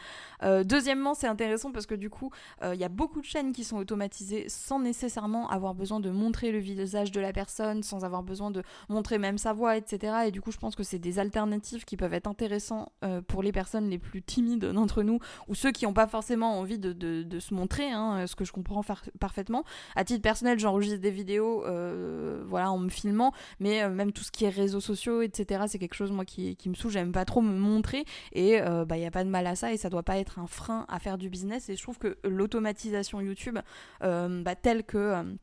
deuxièmement, 0.65 1.15
c'est 1.15 1.27
intéressant 1.27 1.73
parce 1.73 1.87
que 1.87 1.97
du 1.97 2.11
coup, 2.11 2.31
il 2.63 2.79
y 2.79 2.85
a 2.85 2.89
beaucoup 2.89 3.21
de 3.21 3.27
chaînes 3.27 3.53
qui 3.53 3.65
sont 3.65 3.77
automatisées 3.77 4.49
sans 4.49 4.79
nécessairement 4.79 5.48
avoir 5.49 5.75
besoin 5.75 6.01
de 6.01 6.11
montrer 6.11 6.53
le 6.53 6.59
visage 6.59 7.11
de 7.11 7.21
la 7.21 7.33
personne, 7.33 7.83
sans 7.83 8.05
avoir 8.05 8.23
besoin 8.23 8.51
de 8.51 8.63
montrer 8.89 9.19
même 9.19 9.39
sa 9.39 9.53
voix, 9.53 9.77
etc. 9.77 10.27
Et 10.27 10.31
du 10.31 10.41
coup, 10.41 10.53
je 10.53 10.59
pense 10.59 10.77
que 10.77 10.83
c'est 10.83 10.99
des 10.99 11.19
alternatives 11.19 11.85
qui 11.85 11.97
peuvent 11.97 12.15
être 12.15 12.27
intéressantes 12.27 12.91
euh, 13.05 13.21
pour 13.23 13.43
les 13.43 13.53
personnes 13.53 13.89
les 13.89 13.99
plus 13.99 14.23
timides 14.23 14.65
d'entre 14.65 15.03
nous, 15.03 15.19
ou 15.49 15.55
ceux 15.55 15.73
qui 15.73 15.87
n'ont 15.87 15.93
pas 15.93 16.07
forcément 16.07 16.59
envie 16.59 16.79
de, 16.79 17.39
se 17.39 17.55
montrer, 17.55 17.91
hein, 17.91 18.27
ce 18.27 18.35
que 18.35 18.45
je 18.45 18.53
comprends 18.53 18.83
parfaitement. 19.19 19.65
À 19.97 20.05
titre 20.05 20.23
personnel, 20.23 20.59
j'enregistre 20.59 21.01
des 21.01 21.11
vidéos 21.11 21.65
euh, 21.65 22.43
voilà, 22.47 22.71
en 22.71 22.79
me 22.79 22.89
filmant, 22.89 23.33
mais 23.61 23.83
euh, 23.83 23.91
même 23.91 24.13
tout 24.13 24.25
ce 24.25 24.31
qui 24.31 24.45
est 24.45 24.49
réseaux 24.49 24.81
sociaux, 24.81 25.23
etc., 25.23 25.65
c'est 25.69 25.79
quelque 25.79 25.95
chose, 25.95 26.11
moi, 26.11 26.25
qui, 26.25 26.57
me 26.67 26.75
saoule. 26.75 26.91
J'aime 26.91 27.13
pas 27.13 27.25
trop 27.25 27.41
me 27.41 27.57
montrer, 27.57 28.05
et 28.33 28.57
il 28.57 28.85
bah, 28.87 28.97
n'y 28.97 29.07
a 29.07 29.11
pas 29.11 29.25
de 29.25 29.31
mal 29.31 29.47
à 29.47 29.57
ça, 29.57 29.73
et 29.73 29.77
ça 29.77 29.89
doit 29.89 30.03
pas 30.03 30.19
être 30.19 30.39
un 30.39 30.47
frein 30.47 30.85
à 30.89 30.99
faire 30.99 31.19
du 31.19 31.29
business. 31.29 31.69
Et 31.69 31.77
je 31.77 31.83
trouve 31.83 31.99
que 31.99 32.19
l'automatisation 32.25 33.21
YouTube, 33.21 33.59
bah, 34.01 34.55
telle 34.61 34.85
que 34.85 35.38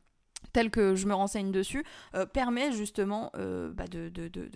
tel 0.52 0.70
que 0.70 0.94
je 0.94 1.06
me 1.06 1.14
renseigne 1.14 1.50
dessus, 1.50 1.84
euh, 2.14 2.26
permet 2.26 2.72
justement 2.72 3.30
euh, 3.36 3.70
bah, 3.72 3.84
de, 3.90 4.10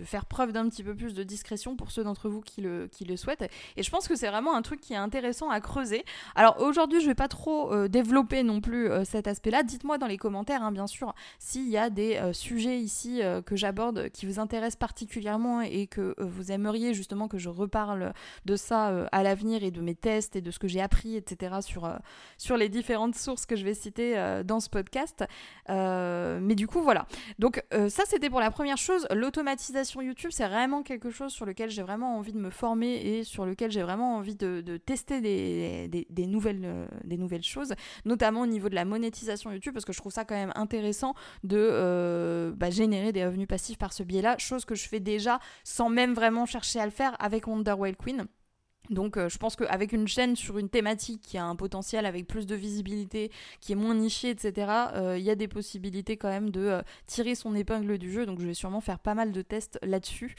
faire 0.04 0.26
preuve 0.26 0.52
d'un 0.52 0.68
petit 0.68 0.82
peu 0.82 0.94
plus 0.94 1.14
de 1.14 1.22
discrétion 1.22 1.76
pour 1.76 1.90
ceux 1.90 2.04
d'entre 2.04 2.28
vous 2.28 2.40
qui 2.40 2.60
le, 2.60 2.88
qui 2.88 3.04
le 3.04 3.16
souhaitent. 3.16 3.48
Et 3.76 3.82
je 3.82 3.90
pense 3.90 4.08
que 4.08 4.16
c'est 4.16 4.28
vraiment 4.28 4.54
un 4.54 4.62
truc 4.62 4.80
qui 4.80 4.92
est 4.92 4.96
intéressant 4.96 5.50
à 5.50 5.60
creuser. 5.60 6.04
Alors 6.34 6.60
aujourd'hui, 6.60 7.00
je 7.00 7.06
vais 7.06 7.14
pas 7.14 7.28
trop 7.28 7.72
euh, 7.72 7.88
développer 7.88 8.42
non 8.42 8.60
plus 8.60 8.88
cet 9.04 9.26
aspect-là. 9.26 9.62
Dites-moi 9.62 9.98
dans 9.98 10.06
les 10.06 10.16
commentaires, 10.16 10.62
hein, 10.62 10.72
bien 10.72 10.86
sûr, 10.86 11.14
s'il 11.38 11.68
y 11.68 11.76
a 11.76 11.90
des 11.90 12.20
sujets 12.32 12.78
ici 12.78 13.20
que 13.46 13.56
j'aborde 13.56 14.08
qui 14.10 14.26
vous 14.26 14.38
intéressent 14.38 14.76
particulièrement 14.76 15.60
et 15.60 15.86
que 15.86 16.14
vous 16.18 16.52
aimeriez 16.52 16.94
justement 16.94 17.28
que 17.28 17.38
je 17.38 17.48
reparle 17.48 18.12
de 18.44 18.56
ça 18.56 19.06
à 19.12 19.22
l'avenir 19.22 19.62
et 19.64 19.70
de 19.70 19.80
mes 19.80 19.94
tests 19.94 20.36
et 20.36 20.40
de 20.40 20.50
ce 20.50 20.58
que 20.58 20.68
j'ai 20.68 20.80
appris, 20.80 21.16
etc. 21.16 21.56
sur, 21.60 21.90
sur 22.38 22.56
les 22.56 22.68
différentes 22.68 23.14
sources 23.14 23.46
que 23.46 23.56
je 23.56 23.64
vais 23.64 23.74
citer 23.74 24.42
dans 24.44 24.60
ce 24.60 24.68
podcast. 24.68 25.24
Mais 26.40 26.54
du 26.54 26.66
coup, 26.66 26.80
voilà. 26.80 27.06
Donc 27.38 27.62
euh, 27.72 27.88
ça, 27.88 28.02
c'était 28.06 28.30
pour 28.30 28.40
la 28.40 28.50
première 28.50 28.76
chose. 28.76 29.06
L'automatisation 29.10 30.02
YouTube, 30.02 30.30
c'est 30.32 30.46
vraiment 30.46 30.82
quelque 30.82 31.10
chose 31.10 31.32
sur 31.32 31.46
lequel 31.46 31.70
j'ai 31.70 31.82
vraiment 31.82 32.16
envie 32.16 32.32
de 32.32 32.38
me 32.38 32.50
former 32.50 32.94
et 32.94 33.24
sur 33.24 33.46
lequel 33.46 33.70
j'ai 33.70 33.82
vraiment 33.82 34.16
envie 34.16 34.36
de, 34.36 34.76
tester 34.78 35.20
des, 35.20 36.26
nouvelles, 36.26 36.62
euh, 36.64 36.86
des 37.04 37.16
nouvelles 37.16 37.42
choses, 37.42 37.74
notamment 38.04 38.42
au 38.42 38.46
niveau 38.46 38.68
de 38.68 38.74
la 38.74 38.84
monétisation 38.84 39.50
YouTube, 39.52 39.72
parce 39.72 39.84
que 39.84 39.92
je 39.92 39.98
trouve 39.98 40.12
ça 40.12 40.24
quand 40.24 40.34
même 40.34 40.52
intéressant 40.54 41.14
de 41.44 42.52
bah, 42.56 42.70
générer 42.70 43.12
des 43.12 43.24
revenus 43.24 43.48
passifs 43.48 43.78
par 43.78 43.92
ce 43.92 44.02
biais-là, 44.02 44.36
chose 44.38 44.64
que 44.64 44.74
je 44.74 44.88
fais 44.88 45.00
déjà 45.00 45.38
sans 45.64 45.88
même 45.88 46.14
vraiment 46.14 46.46
chercher 46.46 46.80
à 46.80 46.84
le 46.84 46.90
faire 46.92 47.16
avec 47.18 47.46
Wonder 47.46 47.74
Queen. 47.98 48.26
Donc 48.90 49.16
euh, 49.16 49.28
je 49.28 49.38
pense 49.38 49.56
qu'avec 49.56 49.92
une 49.92 50.08
chaîne 50.08 50.36
sur 50.36 50.58
une 50.58 50.68
thématique 50.68 51.22
qui 51.22 51.38
a 51.38 51.44
un 51.44 51.56
potentiel 51.56 52.04
avec 52.06 52.26
plus 52.26 52.46
de 52.46 52.54
visibilité, 52.56 53.30
qui 53.60 53.72
est 53.72 53.76
moins 53.76 53.94
nichée, 53.94 54.30
etc., 54.30 54.72
euh, 54.94 55.16
il 55.16 55.24
y 55.24 55.30
a 55.30 55.36
des 55.36 55.48
possibilités 55.48 56.16
quand 56.16 56.28
même 56.28 56.50
de 56.50 56.60
euh, 56.60 56.82
tirer 57.06 57.34
son 57.36 57.54
épingle 57.54 57.98
du 57.98 58.10
jeu. 58.10 58.26
Donc 58.26 58.40
je 58.40 58.46
vais 58.46 58.54
sûrement 58.54 58.80
faire 58.80 58.98
pas 58.98 59.14
mal 59.14 59.32
de 59.32 59.42
tests 59.42 59.78
là-dessus 59.82 60.34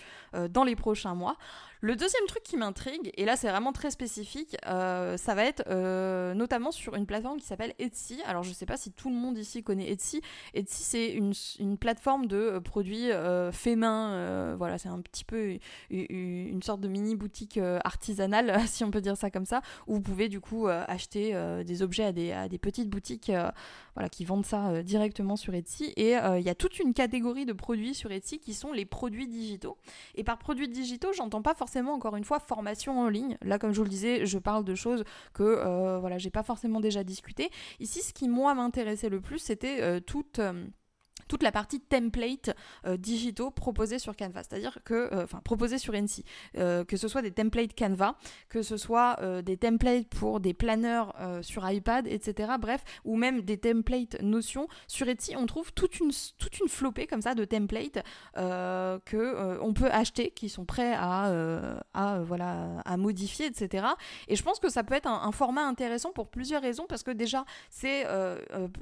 dans 0.50 0.64
les 0.64 0.76
prochains 0.76 1.16
mois. 1.16 1.38
Le 1.84 1.96
deuxième 1.96 2.26
truc 2.28 2.44
qui 2.44 2.58
m'intrigue, 2.58 3.12
et 3.18 3.26
là 3.26 3.36
c'est 3.36 3.50
vraiment 3.50 3.72
très 3.72 3.90
spécifique, 3.90 4.56
euh, 4.68 5.18
ça 5.18 5.34
va 5.34 5.46
être 5.46 5.64
euh, 5.68 6.36
notamment 6.36 6.72
sur 6.72 6.96
une 6.96 7.08
plateforme 7.08 7.40
qui 7.40 7.48
s'appelle 7.48 7.74
Etsy. 7.80 8.22
Alors 8.28 8.44
je 8.44 8.54
sais 8.54 8.68
pas 8.68 8.78
si 8.78 8.92
tout 8.92 9.10
le 9.10 9.16
monde 9.16 9.36
ici 9.36 9.64
connaît 9.64 9.90
Etsy. 9.90 10.22
Etsy 10.54 10.84
c'est 10.84 11.10
une, 11.10 11.78
plateforme 11.80 12.28
de 12.28 12.38
euh, 12.38 12.60
produits 12.60 13.10
faits 13.52 13.78
main. 13.80 14.56
voilà, 14.58 14.78
c'est 14.78 14.90
un 14.90 15.02
petit 15.02 15.26
peu 15.26 15.58
une 15.90 16.62
sorte 16.62 16.82
de 16.82 16.88
mini 16.88 17.16
boutique 17.16 17.60
artisanale, 17.84 18.62
si 18.68 18.84
on 18.84 18.92
peut 18.92 19.02
dire 19.02 19.18
ça 19.18 19.32
comme 19.32 19.46
ça, 19.46 19.62
où 19.88 19.96
vous 19.96 20.02
pouvez 20.02 20.30
du 20.30 20.40
coup 20.40 20.68
acheter 20.68 21.34
des 21.66 21.82
objets 21.82 22.04
à 22.04 22.48
des 22.48 22.60
petites 22.60 22.90
boutiques 22.90 23.32
voilà, 23.96 24.10
qui 24.10 24.26
vendent 24.26 24.46
ça 24.46 24.84
directement 24.84 25.36
sur 25.36 25.54
Etsy. 25.54 25.94
Et 25.98 26.12
il 26.12 26.44
y 26.44 26.50
a 26.50 26.56
toute 26.56 26.80
une 26.80 26.94
catégorie 26.94 27.46
de 27.46 27.54
produits 27.54 27.94
sur 27.94 28.12
Etsy 28.12 28.40
qui 28.40 28.54
sont 28.54 28.72
les 28.72 28.86
produits 28.86 29.28
digitaux. 29.28 29.78
Et 30.16 30.24
par 30.24 30.38
produits 30.38 30.68
digitaux, 30.68 31.14
j'entends 31.14 31.42
pas 31.42 31.54
forcément 31.54 31.94
encore 31.94 32.16
une 32.16 32.24
fois 32.24 32.40
formation 32.40 33.00
en 33.00 33.08
ligne. 33.08 33.38
Là 33.42 33.60
comme 33.60 33.72
je 33.72 33.78
vous 33.78 33.84
le 33.84 33.90
disais, 33.90 34.26
je 34.26 34.38
parle 34.38 34.64
de 34.64 34.76
choses 34.76 35.04
que 35.34 35.44
euh, 35.44 36.00
voilà, 36.00 36.18
j'ai 36.18 36.30
pas 36.30 36.44
forcément 36.44 36.80
déjà 36.80 37.04
discuté. 37.04 37.50
Ici 37.80 38.02
ce 38.02 38.14
qui 38.14 38.28
moi 38.28 38.54
m'intéressait 38.54 39.10
le 39.10 39.22
plus, 39.22 39.40
c'était 39.40 39.82
euh, 39.82 40.00
toute 40.00 40.40
euh, 40.40 40.66
toute 41.32 41.44
la 41.44 41.54
partie 41.54 41.80
template 41.80 42.54
euh, 42.86 42.98
digitaux 42.98 43.52
proposés 43.52 44.00
sur 44.00 44.18
Canva, 44.18 44.44
c'est-à-dire 44.44 44.80
que, 44.84 44.94
euh, 45.14 45.24
enfin 45.24 45.40
proposés 45.46 45.78
sur 45.78 45.94
NC, 45.94 46.26
euh, 46.58 46.84
que 46.84 46.98
ce 46.98 47.08
soit 47.08 47.22
des 47.22 47.32
templates 47.32 47.74
Canva, 47.74 48.18
que 48.50 48.62
ce 48.62 48.76
soit 48.76 49.18
des 49.42 49.56
templates 49.56 50.08
pour 50.10 50.42
des 50.42 50.54
planeurs 50.54 51.16
sur 51.42 51.70
iPad, 51.70 52.06
etc. 52.08 52.54
Bref, 52.60 52.84
ou 53.06 53.16
même 53.16 53.42
des 53.42 53.58
templates 53.58 54.22
Notion. 54.22 54.68
Sur 54.88 55.08
Etsy, 55.08 55.36
on 55.38 55.46
trouve 55.46 55.72
toute 55.74 56.00
une, 56.00 56.12
toute 56.38 56.60
une 56.60 56.68
flopée 56.68 57.08
comme 57.08 57.22
ça 57.22 57.34
de 57.34 57.46
templates 57.46 58.04
que 58.36 59.60
on 59.62 59.74
peut 59.74 59.90
acheter, 59.90 60.32
qui 60.32 60.50
sont 60.50 60.66
prêts 60.66 60.94
à, 60.94 61.32
à, 61.94 62.20
voilà, 62.20 62.82
à 62.84 62.98
modifier, 62.98 63.46
etc. 63.46 63.88
Et 64.28 64.36
je 64.36 64.44
pense 64.44 64.60
que 64.60 64.70
ça 64.70 64.84
peut 64.84 64.96
être 64.96 65.08
un, 65.08 65.22
un 65.24 65.32
format 65.32 65.66
intéressant 65.66 66.12
pour 66.12 66.28
plusieurs 66.28 66.62
raisons, 66.62 66.86
parce 66.90 67.04
que 67.04 67.12
déjà, 67.12 67.46
c'est 67.70 68.06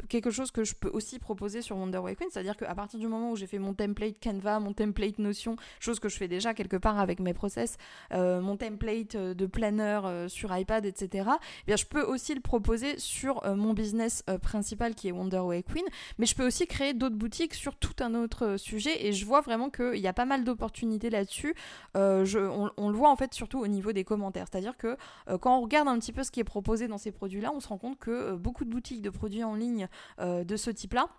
quelque 0.08 0.32
chose 0.32 0.52
que 0.52 0.64
je 0.64 0.74
peux 0.74 0.90
aussi 0.90 1.20
proposer 1.20 1.62
sur 1.62 1.78
Wonder 1.78 2.00
Queen, 2.18 2.30
c'est-à-dire 2.40 2.56
qu'à 2.56 2.74
partir 2.74 3.00
du 3.00 3.08
moment 3.10 3.32
où 3.32 3.36
j'ai 3.36 3.48
fait 3.48 3.60
mon 3.60 3.74
template 3.74 4.16
Canva, 4.24 4.62
mon 4.62 4.72
template 4.72 5.20
Notion, 5.20 5.58
chose 5.82 6.00
que 6.00 6.08
je 6.08 6.16
fais 6.16 6.30
déjà 6.30 6.54
quelque 6.54 6.78
part 6.78 6.98
avec 6.98 7.20
mes 7.20 7.34
process, 7.34 7.76
euh, 8.14 8.40
mon 8.40 8.56
template 8.56 9.16
euh, 9.16 9.34
de 9.34 9.46
planner 9.46 10.00
euh, 10.06 10.30
sur 10.30 10.56
iPad, 10.56 10.86
etc., 10.86 11.10
eh 11.28 11.66
bien, 11.68 11.76
je 11.76 11.86
peux 11.86 12.02
aussi 12.02 12.34
le 12.34 12.40
proposer 12.40 12.98
sur 12.98 13.44
mon 13.58 13.74
business 13.74 14.24
principal 14.42 14.96
qui 14.96 15.10
est 15.10 15.12
Wonderway 15.12 15.64
Queen, 15.64 15.84
mais 16.18 16.26
je 16.26 16.34
peux 16.34 16.48
aussi 16.48 16.66
créer 16.66 16.94
d'autres 16.94 17.18
boutiques 17.18 17.56
sur 17.56 17.76
tout 17.76 17.96
un 18.00 18.16
autre 18.16 18.56
sujet 18.56 19.06
et 19.06 19.12
je 19.12 19.26
vois 19.26 19.42
vraiment 19.42 19.70
qu'il 19.70 19.98
y 19.98 20.08
a 20.08 20.14
pas 20.14 20.26
mal 20.26 20.46
d'opportunités 20.46 21.10
là-dessus. 21.10 21.56
On, 21.96 22.70
on, 22.78 22.90
le 22.90 22.96
voit 22.96 23.10
en 23.10 23.18
fait 23.18 23.34
surtout 23.34 23.60
au 23.60 23.68
niveau 23.68 23.92
des 23.92 24.06
commentaires, 24.06 24.46
c'est-à-dire 24.50 24.78
que 24.78 24.96
quand 25.42 25.58
on 25.58 25.62
regarde 25.62 25.90
un 25.90 26.00
petit 26.00 26.14
peu 26.14 26.24
ce 26.24 26.32
qui 26.32 26.40
est 26.40 26.46
proposé 26.46 26.88
dans 26.88 26.98
ces 26.98 27.12
produits-là, 27.12 27.52
on 27.54 27.60
se 27.60 27.68
rend 27.68 27.78
compte 27.78 28.00
que 28.00 28.36
beaucoup 28.36 28.64
de 28.64 28.70
boutiques 28.70 29.02
de 29.02 29.10
produits 29.10 29.44
en 29.44 29.56
ligne 29.56 29.90
de 30.20 30.56
ce 30.56 30.70
type-là 30.70 31.10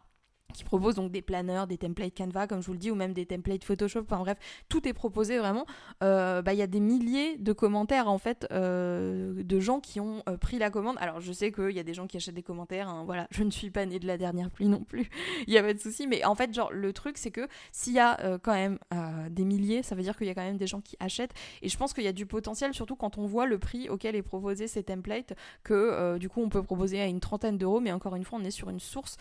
qui 0.51 0.65
propose 0.65 0.95
donc 0.95 1.11
des 1.11 1.23
planeurs, 1.23 1.67
des 1.67 1.79
templates 1.79 2.17
Canva, 2.17 2.47
comme 2.47 2.61
je 2.61 2.67
vous 2.67 2.73
le 2.73 2.79
dis, 2.79 2.91
ou 2.91 2.95
même 2.95 3.13
des 3.13 3.27
templates 3.27 3.65
Photoshop. 3.65 4.01
Enfin 4.01 4.19
bref, 4.19 4.39
tout 4.69 4.87
est 4.89 4.93
proposé 4.93 5.39
vraiment. 5.39 5.67
Euh, 6.03 6.43
bah, 6.43 6.53
il 6.53 6.59
y 6.59 6.63
a 6.63 6.67
des 6.67 6.81
milliers 6.81 7.37
de 7.39 7.53
commentaires 7.53 8.09
en 8.09 8.19
fait 8.19 8.47
euh, 8.53 9.43
de 9.43 9.61
gens 9.61 9.81
qui 9.81 10.01
ont 10.01 10.23
euh, 10.29 10.37
pris 10.37 10.59
la 10.59 10.71
commande. 10.71 10.97
Alors 11.01 11.21
je 11.21 11.33
sais 11.33 11.53
qu'il 11.53 11.73
y 11.73 11.79
a 11.79 11.83
des 11.83 11.95
gens 11.95 12.07
qui 12.07 12.17
achètent 12.17 12.35
des 12.35 12.43
commentaires. 12.43 12.89
Hein, 12.89 13.05
voilà, 13.05 13.27
je 13.31 13.43
ne 13.43 13.51
suis 13.51 13.71
pas 13.71 13.87
née 13.87 13.99
de 13.99 14.07
la 14.07 14.17
dernière 14.17 14.51
pluie 14.51 14.69
non 14.69 14.83
plus. 14.83 15.09
Il 15.47 15.53
y 15.53 15.59
a 15.59 15.63
pas 15.63 15.75
de 15.75 15.79
souci. 15.79 16.07
Mais 16.07 16.25
en 16.25 16.35
fait, 16.35 16.53
genre 16.55 16.73
le 16.73 16.93
truc 16.93 17.19
c'est 17.19 17.31
que 17.31 17.49
s'il 17.73 17.93
y 17.93 17.99
a 17.99 18.39
quand 18.43 18.55
même 18.55 18.79
des 19.31 19.45
milliers, 19.45 19.83
ça 19.83 19.95
veut 19.95 20.03
dire 20.03 20.17
qu'il 20.17 20.27
y 20.27 20.31
a 20.31 20.35
quand 20.35 20.43
même 20.43 20.57
des 20.57 20.67
gens 20.67 20.81
qui 20.81 20.97
achètent. 21.01 21.33
Et 21.63 21.69
je 21.69 21.77
pense 21.77 21.93
qu'il 21.93 22.05
y 22.05 22.09
a 22.09 22.13
du 22.13 22.27
potentiel, 22.27 22.75
surtout 22.75 22.97
quand 22.97 23.19
on 23.19 23.27
voit 23.27 23.47
le 23.47 23.59
prix 23.59 23.89
auquel 23.89 24.17
est 24.17 24.23
proposé 24.23 24.69
ces 24.69 24.83
templates, 24.83 25.35
que 25.63 26.19
du 26.19 26.29
coup 26.29 26.41
on 26.43 26.49
peut 26.49 26.63
proposer 26.63 27.01
à 27.01 27.07
une 27.07 27.21
trentaine 27.21 27.59
d'euros. 27.59 27.81
Mais 27.81 27.93
encore 27.93 28.17
une 28.17 28.25
fois, 28.25 28.39
on 28.41 28.45
est 28.45 28.51
sur 28.51 28.71
une 28.71 28.81
source 28.81 29.17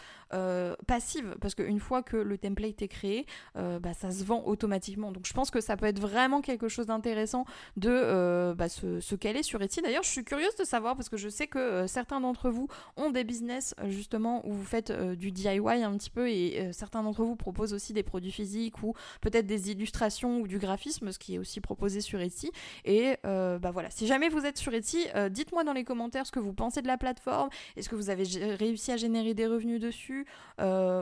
passive 0.87 1.18
parce 1.39 1.55
qu'une 1.55 1.79
fois 1.79 2.03
que 2.03 2.17
le 2.17 2.37
template 2.37 2.81
est 2.81 2.87
créé, 2.87 3.25
euh, 3.55 3.79
bah, 3.79 3.93
ça 3.93 4.11
se 4.11 4.23
vend 4.23 4.43
automatiquement. 4.45 5.11
Donc 5.11 5.25
je 5.25 5.33
pense 5.33 5.51
que 5.51 5.61
ça 5.61 5.77
peut 5.77 5.85
être 5.85 5.99
vraiment 5.99 6.41
quelque 6.41 6.67
chose 6.67 6.87
d'intéressant 6.87 7.45
de 7.77 7.89
euh, 7.89 8.53
bah, 8.55 8.69
se, 8.69 9.15
caler 9.15 9.43
sur 9.43 9.61
Etsy. 9.61 9.81
D'ailleurs, 9.81 10.03
je 10.03 10.09
suis 10.09 10.23
curieuse 10.23 10.55
de 10.55 10.63
savoir 10.63 10.95
parce 10.95 11.09
que 11.09 11.17
je 11.17 11.29
sais 11.29 11.47
que 11.47 11.59
euh, 11.59 11.87
certains 11.87 12.21
d'entre 12.21 12.49
vous 12.49 12.67
ont 12.95 13.09
des 13.09 13.23
business 13.23 13.75
justement 13.87 14.47
où 14.47 14.53
vous 14.53 14.65
faites 14.65 14.91
du 14.91 15.31
DIY 15.31 15.59
un 15.83 15.97
petit 15.97 16.09
peu 16.09 16.29
et 16.29 16.71
certains 16.73 17.03
d'entre 17.03 17.23
vous 17.23 17.35
proposent 17.35 17.73
aussi 17.73 17.93
des 17.93 18.03
produits 18.03 18.31
physiques 18.31 18.81
ou 18.83 18.93
peut-être 19.21 19.45
des 19.45 19.71
illustrations 19.71 20.39
ou 20.39 20.47
du 20.47 20.57
graphisme, 20.57 21.11
ce 21.11 21.19
qui 21.19 21.35
est 21.35 21.37
aussi 21.37 21.61
proposé 21.61 22.01
sur 22.01 22.19
Etsy. 22.21 22.51
Et 22.85 23.17
bah 23.23 23.71
voilà, 23.71 23.89
si 23.89 24.07
jamais 24.07 24.29
vous 24.29 24.45
êtes 24.45 24.57
sur 24.57 24.73
Etsy, 24.73 25.07
dites-moi 25.29 25.63
dans 25.63 25.73
les 25.73 25.83
commentaires 25.83 26.25
ce 26.25 26.31
que 26.31 26.39
vous 26.39 26.53
pensez 26.53 26.81
de 26.81 26.87
la 26.87 26.97
plateforme. 26.97 27.49
Est-ce 27.75 27.89
que 27.89 27.95
vous 27.95 28.09
avez 28.09 28.23
réussi 28.55 28.91
à 28.91 28.97
générer 28.97 29.33
des 29.33 29.47
revenus 29.47 29.79
dessus? 29.79 30.25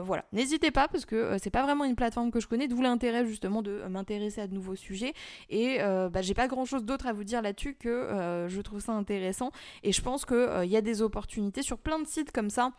Voilà, 0.08 0.24
n'hésitez 0.32 0.70
pas 0.70 0.88
parce 0.88 1.04
que 1.04 1.14
euh, 1.14 1.36
c'est 1.38 1.50
pas 1.50 1.62
vraiment 1.62 1.84
une 1.84 1.94
plateforme 1.94 2.30
que 2.30 2.40
je 2.40 2.48
connais, 2.48 2.66
d'où 2.66 2.80
l'intérêt 2.80 3.26
justement 3.26 3.62
de 3.62 3.72
euh, 3.72 3.88
m'intéresser 3.88 4.40
à 4.40 4.46
de 4.46 4.54
nouveaux 4.54 4.74
sujets. 4.74 5.12
Et 5.50 5.76
euh, 5.80 6.08
bah, 6.08 6.22
j'ai 6.22 6.34
pas 6.34 6.48
grand 6.48 6.64
chose 6.64 6.84
d'autre 6.84 7.06
à 7.06 7.12
vous 7.12 7.24
dire 7.24 7.42
là-dessus 7.42 7.74
que 7.74 8.46
je 8.48 8.60
trouve 8.62 8.80
ça 8.80 8.92
intéressant. 8.92 9.50
Et 9.82 9.92
je 9.92 10.00
pense 10.00 10.24
qu'il 10.24 10.64
y 10.64 10.76
a 10.76 10.80
des 10.80 11.02
opportunités 11.02 11.62
sur 11.62 11.78
plein 11.78 12.00
de 12.00 12.06
sites 12.06 12.32
comme 12.32 12.50
ça 12.50 12.72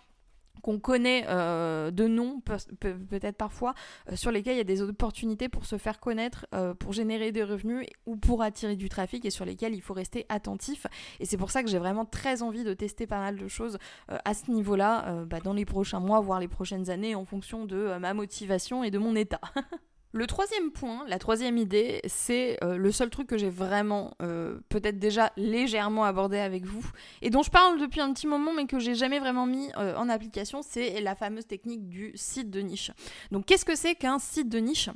qu'on 0.61 0.79
connaît 0.79 1.25
euh, 1.27 1.91
de 1.91 2.07
nom 2.07 2.41
peut-être 2.41 3.37
parfois 3.37 3.73
euh, 4.11 4.15
sur 4.15 4.31
lesquels 4.31 4.55
il 4.55 4.57
y 4.57 4.61
a 4.61 4.65
des 4.65 4.81
opportunités 4.81 5.49
pour 5.49 5.65
se 5.65 5.77
faire 5.77 5.99
connaître 5.99 6.45
euh, 6.53 6.73
pour 6.73 6.93
générer 6.93 7.31
des 7.31 7.43
revenus 7.43 7.87
ou 8.05 8.15
pour 8.15 8.41
attirer 8.41 8.75
du 8.75 8.89
trafic 8.89 9.25
et 9.25 9.29
sur 9.29 9.45
lesquels 9.45 9.73
il 9.73 9.81
faut 9.81 9.93
rester 9.93 10.25
attentif. 10.29 10.87
Et 11.19 11.25
c'est 11.25 11.37
pour 11.37 11.51
ça 11.51 11.63
que 11.63 11.69
j'ai 11.69 11.79
vraiment 11.79 12.05
très 12.05 12.41
envie 12.41 12.63
de 12.63 12.73
tester 12.73 13.07
pas 13.07 13.19
mal 13.19 13.37
de 13.37 13.47
choses 13.47 13.77
à 14.07 14.33
ce 14.33 14.51
niveau 14.51 14.75
là 14.75 15.25
bah, 15.25 15.39
dans 15.39 15.53
les 15.53 15.65
prochains 15.65 15.99
mois 15.99 16.19
voire 16.19 16.39
les 16.39 16.47
prochaines 16.47 16.89
années 16.89 17.15
en 17.15 17.25
fonction 17.25 17.65
de 17.65 17.97
ma 17.99 18.13
motivation 18.13 18.83
et 18.83 18.91
de 18.91 18.97
mon 18.97 19.15
état 19.15 19.41
Le 20.11 20.25
troisième 20.25 20.71
point, 20.71 21.05
la 21.07 21.19
troisième 21.19 21.57
idée, 21.57 22.01
c'est 22.07 22.57
euh, 22.63 22.77
le 22.77 22.91
seul 22.91 23.11
truc 23.11 23.27
que 23.27 23.37
j'ai 23.37 23.51
vraiment 23.51 24.15
euh, 24.23 24.59
peut-être 24.67 24.97
déjà 24.97 25.31
légèrement 25.37 26.03
abordé 26.03 26.39
avec 26.39 26.65
vous 26.65 26.83
et 27.21 27.29
dont 27.29 27.43
je 27.43 27.51
parle 27.51 27.79
depuis 27.79 28.01
un 28.01 28.11
petit 28.11 28.25
moment 28.25 28.51
mais 28.51 28.65
que 28.65 28.79
j'ai 28.79 28.95
jamais 28.95 29.19
vraiment 29.19 29.45
mis 29.45 29.69
euh, 29.77 29.95
en 29.95 30.09
application, 30.09 30.63
c'est 30.63 30.99
la 31.01 31.13
fameuse 31.13 31.45
technique 31.45 31.87
du 31.87 32.11
site 32.15 32.49
de 32.49 32.59
niche. 32.59 32.89
Donc 33.31 33.45
qu'est-ce 33.45 33.65
que 33.65 33.75
c'est 33.75 33.93
qu'un 33.93 34.17
site 34.17 34.49
de 34.49 34.57
niche? 34.57 34.89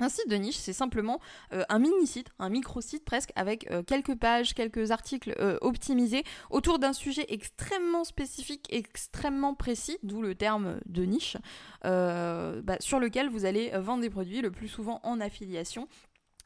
Un 0.00 0.08
site 0.08 0.28
de 0.28 0.36
niche, 0.36 0.56
c'est 0.56 0.72
simplement 0.72 1.20
euh, 1.52 1.64
un 1.68 1.78
mini-site, 1.78 2.28
un 2.38 2.48
micro-site 2.48 3.04
presque, 3.04 3.30
avec 3.36 3.70
euh, 3.70 3.82
quelques 3.82 4.14
pages, 4.14 4.54
quelques 4.54 4.90
articles 4.90 5.34
euh, 5.38 5.58
optimisés 5.60 6.24
autour 6.50 6.78
d'un 6.78 6.92
sujet 6.92 7.26
extrêmement 7.28 8.04
spécifique, 8.04 8.66
extrêmement 8.70 9.54
précis, 9.54 9.98
d'où 10.02 10.22
le 10.22 10.34
terme 10.34 10.80
de 10.86 11.04
niche, 11.04 11.36
bah, 11.82 12.76
sur 12.80 13.00
lequel 13.00 13.28
vous 13.28 13.44
allez 13.44 13.70
vendre 13.74 14.02
des 14.02 14.10
produits, 14.10 14.40
le 14.40 14.50
plus 14.50 14.68
souvent 14.68 15.00
en 15.02 15.20
affiliation, 15.20 15.88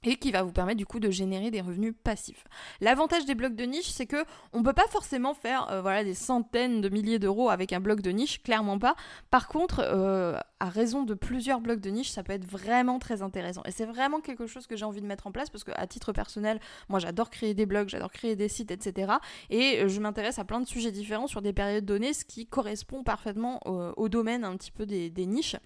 et 0.07 0.17
qui 0.17 0.31
va 0.31 0.43
vous 0.43 0.53
permettre 0.53 0.79
du 0.79 0.87
coup 0.87 1.01
de 1.01 1.11
générer 1.11 1.51
des 1.51 1.61
revenus 1.61 1.95
passifs. 2.03 2.45
L'avantage 2.81 3.27
des 3.27 3.35
blogs 3.35 3.57
de 3.57 3.65
niche, 3.65 3.91
c'est 3.91 4.07
que 4.07 4.25
on 4.53 4.63
peut 4.63 4.73
pas 4.73 4.87
forcément 4.89 5.35
faire 5.35 5.71
euh, 5.71 5.83
voilà 5.83 6.05
des 6.05 6.15
centaines 6.15 6.81
de 6.81 6.89
milliers 6.89 7.19
d'euros 7.19 7.51
avec 7.51 7.73
un 7.73 7.81
blog 7.81 8.01
de 8.01 8.11
niche, 8.11 8.43
clairement 8.43 8.79
pas. 8.79 8.95
Par 9.31 9.49
contre, 9.49 9.81
euh, 9.83 10.39
à 10.61 10.69
raison 10.69 11.03
de 11.03 11.15
plusieurs 11.15 11.61
blogs 11.61 11.81
de 11.81 11.91
niche, 11.91 12.11
ça 12.11 12.23
peut 12.23 12.33
être 12.33 12.47
vraiment 12.47 12.99
très 12.99 13.21
intéressant. 13.21 13.63
Et 13.67 13.73
c'est 13.73 13.85
vraiment 13.85 14.21
quelque 14.21 14.47
chose 14.47 14.67
que 14.67 14.77
j'ai 14.77 14.85
envie 14.85 15.03
de 15.03 15.07
mettre 15.07 15.27
en 15.27 15.33
place 15.33 15.51
parce 15.51 15.65
que 15.65 15.73
à 15.75 15.87
titre 15.87 16.13
personnel, 16.13 16.61
moi 16.89 17.01
j'adore 17.01 17.29
créer 17.29 17.53
des 17.53 17.67
blogs, 17.67 17.89
j'adore 17.89 18.13
créer 18.13 18.37
des 18.37 18.49
sites, 18.49 18.71
etc. 18.71 19.15
Et 19.51 19.81
euh, 19.81 19.89
je 19.89 20.01
m'intéresse 20.01 20.39
à 20.39 20.45
plein 20.45 20.61
de 20.61 20.67
sujets 20.67 20.93
différents 20.93 21.27
sur 21.27 21.43
des 21.43 21.53
périodes 21.53 21.85
données, 21.85 22.13
ce 22.13 22.25
qui 22.25 22.47
correspond 22.47 23.03
parfaitement 23.03 23.61
au, 23.67 24.09
domaine 24.09 24.45
un 24.45 24.57
petit 24.57 24.71
peu 24.71 24.87
des 24.87 25.11
niches. 25.27 25.57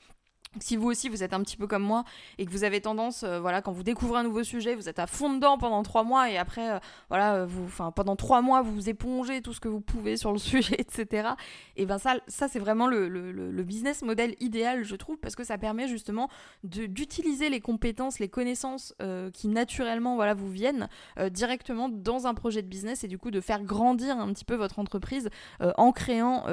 Si 0.59 0.77
vous 0.77 0.89
aussi 0.89 1.09
vous 1.09 1.23
êtes 1.23 1.33
un 1.33 1.41
petit 1.43 1.57
peu 1.57 1.69
comme 1.69 1.85
moi 1.85 2.03
et 2.37 2.45
que 2.45 2.51
vous 2.51 2.65
avez 2.65 2.81
tendance, 2.81 3.23
euh, 3.23 3.39
voilà, 3.39 3.63
quand 3.63 3.71
vous 3.71 3.85
découvrez 3.85 4.19
un 4.19 4.23
nouveau 4.25 4.43
sujet, 4.43 4.75
vous 4.75 4.89
êtes 4.89 4.99
à 4.99 5.07
fond 5.07 5.33
dedans 5.33 5.59
pendant 5.59 5.85
trois 5.85 6.03
mois 6.03 6.29
et 6.29 6.39
après, 6.39 6.73
euh, 6.73 6.79
voilà, 7.09 7.35
euh, 7.35 7.47
vous, 7.47 7.63
enfin 7.67 7.93
pendant 7.93 8.17
trois 8.17 8.43
mois 8.43 8.61
vous 8.61 8.89
épongez 8.89 9.43
tout 9.43 9.53
ce 9.53 9.61
que 9.61 9.69
vous 9.69 9.81
pouvez 9.81 10.17
sur 10.17 10.33
le 10.33 10.39
sujet, 10.39 10.75
etc. 10.77 11.29
Et 11.77 11.87
ben 11.87 11.99
ça, 11.99 12.17
ça 12.27 12.49
c'est 12.49 12.59
vraiment 12.59 12.89
le, 12.89 13.09
le, 13.09 13.31
le, 13.31 13.63
business 13.63 14.03
model 14.03 14.35
idéal, 14.41 14.83
je 14.83 14.97
trouve, 14.97 15.19
parce 15.19 15.37
que 15.37 15.45
ça 15.45 15.57
permet 15.57 15.87
justement 15.87 16.29
d'utiliser 16.65 17.49
les 17.49 17.61
compétences, 17.61 18.19
les 18.19 18.29
connaissances 18.29 18.93
qui 19.33 19.47
naturellement, 19.47 20.17
voilà, 20.17 20.35
vous 20.35 20.51
viennent 20.51 20.89
directement 21.31 21.89
dans 21.89 22.27
un 22.27 22.35
projet 22.35 22.63
de 22.63 22.67
business 22.67 23.05
et 23.05 23.09
du 23.09 23.19
coup 23.19 23.31
de 23.31 23.41
faire 23.41 23.63
grandir 23.63 24.19
un 24.19 24.33
petit 24.33 24.45
peu 24.45 24.57
votre 24.57 24.81
entreprise 24.81 25.29
en 25.61 25.93
créant 25.93 26.45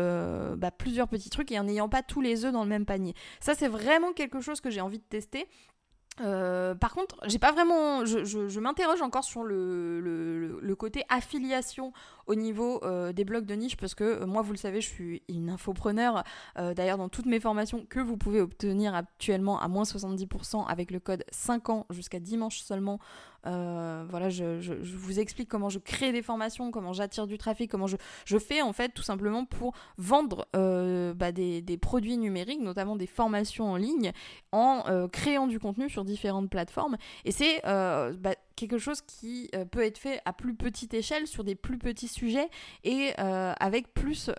bah, 0.55 0.69
plusieurs 0.69 1.07
petits 1.07 1.31
trucs 1.31 1.51
et 1.51 1.57
en 1.57 1.63
n'ayant 1.63 1.89
pas 1.89 2.03
tous 2.03 2.21
les 2.21 2.45
œufs 2.45 2.51
dans 2.51 2.63
le 2.63 2.69
même 2.69 2.85
panier. 2.85 3.15
Ça 3.39 3.55
c'est 3.55 3.67
vraiment 3.67 3.86
vraiment 3.87 4.13
quelque 4.13 4.41
chose 4.41 4.61
que 4.61 4.69
j'ai 4.69 4.81
envie 4.81 4.99
de 4.99 5.03
tester. 5.03 5.47
Euh, 6.21 6.73
par 6.73 6.93
contre, 6.93 7.15
j'ai 7.27 7.37
pas 7.37 7.51
vraiment. 7.51 8.05
Je, 8.05 8.59
m'interroge 8.59 9.01
encore 9.01 9.23
sur 9.23 9.43
le, 9.43 10.75
côté 10.77 11.03
affiliation 11.09 11.91
au 12.27 12.35
niveau 12.35 12.83
euh, 12.83 13.13
des 13.13 13.25
blogs 13.25 13.45
de 13.45 13.55
niche 13.55 13.77
parce 13.77 13.95
que 13.95 14.03
euh, 14.03 14.25
moi, 14.25 14.41
vous 14.41 14.51
le 14.51 14.57
savez, 14.57 14.81
je 14.81 14.87
suis 14.87 15.23
une 15.27 15.49
infopreneur. 15.49 16.23
D'ailleurs, 16.55 16.97
dans 16.97 17.09
toutes 17.09 17.25
mes 17.25 17.39
formations 17.39 17.85
que 17.87 17.99
vous 17.99 18.17
pouvez 18.17 18.41
obtenir 18.41 18.95
actuellement 18.95 19.59
à 19.59 19.67
moins 19.67 19.83
70% 19.83 20.65
avec 20.67 20.91
le 20.91 20.99
code 20.99 21.23
5 21.31 21.69
ans 21.69 21.85
jusqu'à 21.89 22.19
dimanche 22.19 22.59
seulement, 22.59 22.99
euh, 23.45 24.05
voilà, 24.09 24.29
je, 24.29 24.73
vous 24.95 25.19
explique 25.19 25.49
comment 25.49 25.69
je 25.69 25.79
crée 25.79 26.11
des 26.11 26.21
formations, 26.21 26.71
comment 26.71 26.93
j'attire 26.93 27.27
du 27.27 27.37
trafic, 27.37 27.69
comment 27.69 27.87
je, 27.87 28.37
fais 28.37 28.61
en 28.61 28.73
fait 28.73 28.89
tout 28.89 29.03
simplement 29.03 29.45
pour 29.45 29.73
vendre 29.97 30.47
euh, 30.55 31.13
bah, 31.13 31.31
des, 31.31 31.79
produits 31.81 32.17
numériques, 32.17 32.61
notamment 32.61 32.95
des 32.95 33.07
formations 33.07 33.71
en 33.71 33.75
ligne, 33.75 34.11
en 34.51 34.83
euh, 34.87 35.07
créant 35.07 35.47
du 35.47 35.59
contenu 35.59 35.89
sur 35.89 36.03
différentes 36.03 36.49
plateformes. 36.49 36.97
Et 37.25 37.31
c'est 37.31 37.61
bah, 37.63 38.35
quelque 38.55 38.77
chose 38.77 39.01
qui 39.01 39.49
peut 39.71 39.83
être 39.83 39.97
fait 39.97 40.21
à 40.25 40.33
plus 40.33 40.55
petite 40.55 40.93
échelle, 40.93 41.27
sur 41.27 41.43
des 41.43 41.55
plus 41.55 41.77
petits 41.77 42.07
sujets 42.07 42.49
et 42.83 43.13
avec 43.17 43.93
plus 43.93 44.29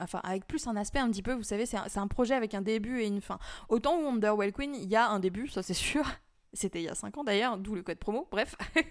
enfin 0.00 0.20
avec 0.22 0.46
plus 0.46 0.66
un 0.66 0.76
aspect 0.76 1.00
un 1.00 1.10
petit 1.10 1.22
peu, 1.22 1.32
vous 1.32 1.42
savez, 1.42 1.66
c'est 1.66 1.76
un, 1.76 1.86
un, 1.96 2.06
projet 2.06 2.34
avec 2.34 2.54
un 2.54 2.62
début 2.62 3.00
et 3.00 3.06
une 3.06 3.20
fin. 3.20 3.38
Autant 3.68 3.98
Wonder 3.98 4.30
Well 4.36 4.52
Queen, 4.52 4.74
il 4.74 4.88
y 4.88 4.94
a 4.94 5.08
un 5.08 5.18
début, 5.18 5.48
ça 5.48 5.62
c'est 5.62 5.74
sûr, 5.74 6.04
c'était 6.52 6.80
il 6.80 6.84
y 6.84 6.88
a 6.88 6.94
5 6.94 7.16
ans 7.18 7.24
d'ailleurs, 7.24 7.58
d'où 7.58 7.74
le 7.74 7.82
code 7.82 7.98
promo, 7.98 8.28
bref. 8.30 8.56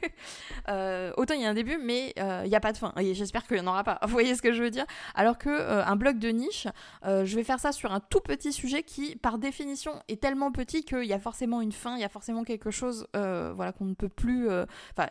Euh, 0.70 1.14
autant 1.16 1.34
il 1.34 1.42
y 1.42 1.46
a 1.46 1.50
un 1.50 1.54
début, 1.54 1.78
mais 1.78 2.14
euh, 2.20 2.42
il 2.44 2.50
n'y 2.50 2.56
a 2.56 2.60
pas 2.60 2.74
de 2.74 2.78
fin. 2.78 2.94
J'espère 2.98 3.48
qu'il 3.48 3.56
n'y 3.56 3.64
en 3.64 3.68
aura 3.68 3.86
pas. 3.86 4.00
Vous 4.04 4.10
voyez 4.10 4.36
ce 4.36 4.42
que 4.42 4.52
je 4.52 4.62
veux 4.62 4.70
dire 4.70 4.86
Alors 5.16 5.38
que 5.38 5.50
euh, 5.50 5.86
un 5.86 5.96
blog 5.96 6.20
de 6.20 6.30
niche, 6.30 6.68
je 7.04 7.36
vais 7.36 7.44
faire 7.44 7.60
ça 7.60 7.72
sur 7.72 7.94
un 7.94 8.02
tout 8.02 8.20
petit 8.20 8.52
sujet 8.52 8.84
qui, 8.84 9.16
par 9.16 9.38
définition, 9.38 10.02
est 10.10 10.22
tellement 10.22 10.52
petit 10.52 10.84
qu'il 10.84 11.06
y 11.06 11.14
a 11.14 11.20
forcément 11.20 11.62
une 11.62 11.72
fin, 11.72 11.96
il 11.96 12.02
y 12.02 12.04
a 12.04 12.10
forcément 12.10 12.44
quelque 12.44 12.70
chose 12.72 13.08
voilà, 13.14 13.72
qu'on 13.72 13.86
ne 13.86 13.94
peut 13.94 14.10
plus. 14.10 14.50
Enfin, 14.50 15.08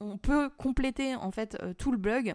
on, 0.00 0.18
peut 0.18 0.50
compléter 0.50 1.14
en 1.14 1.30
fait 1.30 1.56
tout 1.78 1.92
le 1.92 1.98
blog 1.98 2.34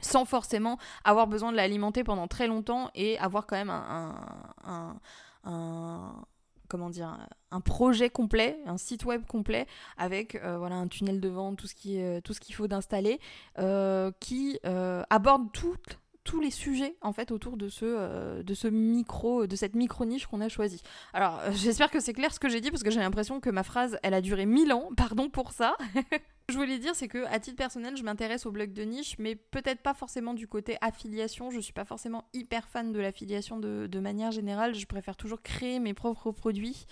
sans 0.00 0.24
forcément 0.24 0.78
avoir 1.04 1.26
besoin 1.26 1.50
de 1.52 1.56
l'alimenter 1.56 2.04
pendant 2.04 2.28
très 2.28 2.46
longtemps 2.46 2.90
et 2.94 3.18
avoir 3.18 3.46
quand 3.46 3.56
même 3.56 3.70
un, 3.70 4.98
un 5.44 6.24
comment 6.68 6.90
dire 6.90 7.18
un 7.50 7.60
projet 7.60 8.10
complet, 8.10 8.58
un 8.66 8.76
site 8.76 9.04
web 9.04 9.24
complet 9.26 9.66
avec 9.96 10.34
euh, 10.36 10.58
voilà 10.58 10.76
un 10.76 10.86
tunnel 10.86 11.20
de 11.20 11.28
vente, 11.28 11.56
tout 11.56 11.66
ce 11.66 11.74
qui 11.74 12.00
tout 12.24 12.32
ce 12.32 12.40
qu'il 12.40 12.54
faut 12.54 12.68
d'installer, 12.68 13.20
euh, 13.58 14.12
qui 14.20 14.58
euh, 14.66 15.02
aborde 15.10 15.50
tous 15.52 16.40
les 16.40 16.50
sujets 16.50 16.94
en 17.00 17.12
fait 17.12 17.30
autour 17.30 17.56
de 17.56 17.68
ce, 17.68 18.42
de 18.42 18.54
ce 18.54 18.68
micro, 18.68 19.46
de 19.46 19.56
cette 19.56 19.74
micro 19.74 20.04
niche 20.04 20.26
qu'on 20.26 20.42
a 20.42 20.48
choisi. 20.48 20.82
Alors 21.14 21.40
j'espère 21.52 21.90
que 21.90 22.00
c'est 22.00 22.12
clair 22.12 22.32
ce 22.34 22.38
que 22.38 22.50
j'ai 22.50 22.60
dit 22.60 22.70
parce 22.70 22.82
que 22.82 22.90
j'ai 22.90 23.00
l'impression 23.00 23.40
que 23.40 23.48
ma 23.48 23.62
phrase 23.62 23.98
elle 24.02 24.14
a 24.14 24.20
duré 24.20 24.44
mille 24.44 24.72
ans, 24.72 24.90
pardon 24.96 25.30
pour 25.30 25.52
ça. 25.52 25.76
je 26.50 26.56
voulais 26.56 26.78
dire, 26.78 26.94
c'est 26.94 27.08
que 27.08 27.26
à 27.26 27.38
titre 27.40 27.56
personnel, 27.56 27.96
je 27.96 28.02
m'intéresse 28.02 28.46
au 28.46 28.50
blog 28.50 28.72
de 28.72 28.82
niche, 28.82 29.16
mais 29.18 29.34
peut-être 29.34 29.82
pas 29.82 29.92
forcément 29.92 30.32
du 30.32 30.48
côté 30.48 30.78
affiliation. 30.80 31.50
Je 31.50 31.60
suis 31.60 31.72
pas 31.74 31.84
forcément 31.84 32.24
hyper 32.32 32.68
fan 32.68 32.92
de 32.92 32.98
l'affiliation 33.00 33.58
de, 33.58 34.00
manière 34.00 34.30
générale. 34.30 34.74
Je 34.74 34.86
préfère 34.86 35.16
toujours 35.16 35.42
créer 35.42 35.78
mes 35.78 35.92
propres 35.92 36.32
produits. 36.32 36.86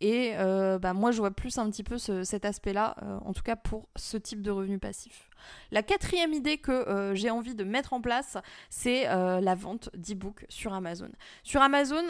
Et 0.00 0.32
euh, 0.34 0.78
bah, 0.78 0.92
moi, 0.92 1.10
je 1.10 1.18
vois 1.18 1.32
plus 1.32 1.58
un 1.58 1.68
petit 1.70 1.82
peu 1.82 1.98
cet 1.98 2.44
aspect-là, 2.44 2.96
euh, 3.02 3.18
en 3.24 3.32
tout 3.32 3.42
cas 3.42 3.56
pour 3.56 3.88
ce 3.96 4.16
type 4.16 4.42
de 4.42 4.50
revenu 4.50 4.78
passif. 4.78 5.29
La 5.70 5.82
quatrième 5.82 6.32
idée 6.32 6.58
que 6.58 6.72
euh, 6.72 7.14
j'ai 7.14 7.30
envie 7.30 7.54
de 7.54 7.64
mettre 7.64 7.92
en 7.92 8.00
place, 8.00 8.36
c'est 8.68 9.04
la 9.04 9.54
vente 9.54 9.90
d'e-books 9.94 10.44
sur 10.48 10.72
Amazon. 10.72 11.10
Sur 11.42 11.62
Amazon, 11.62 12.02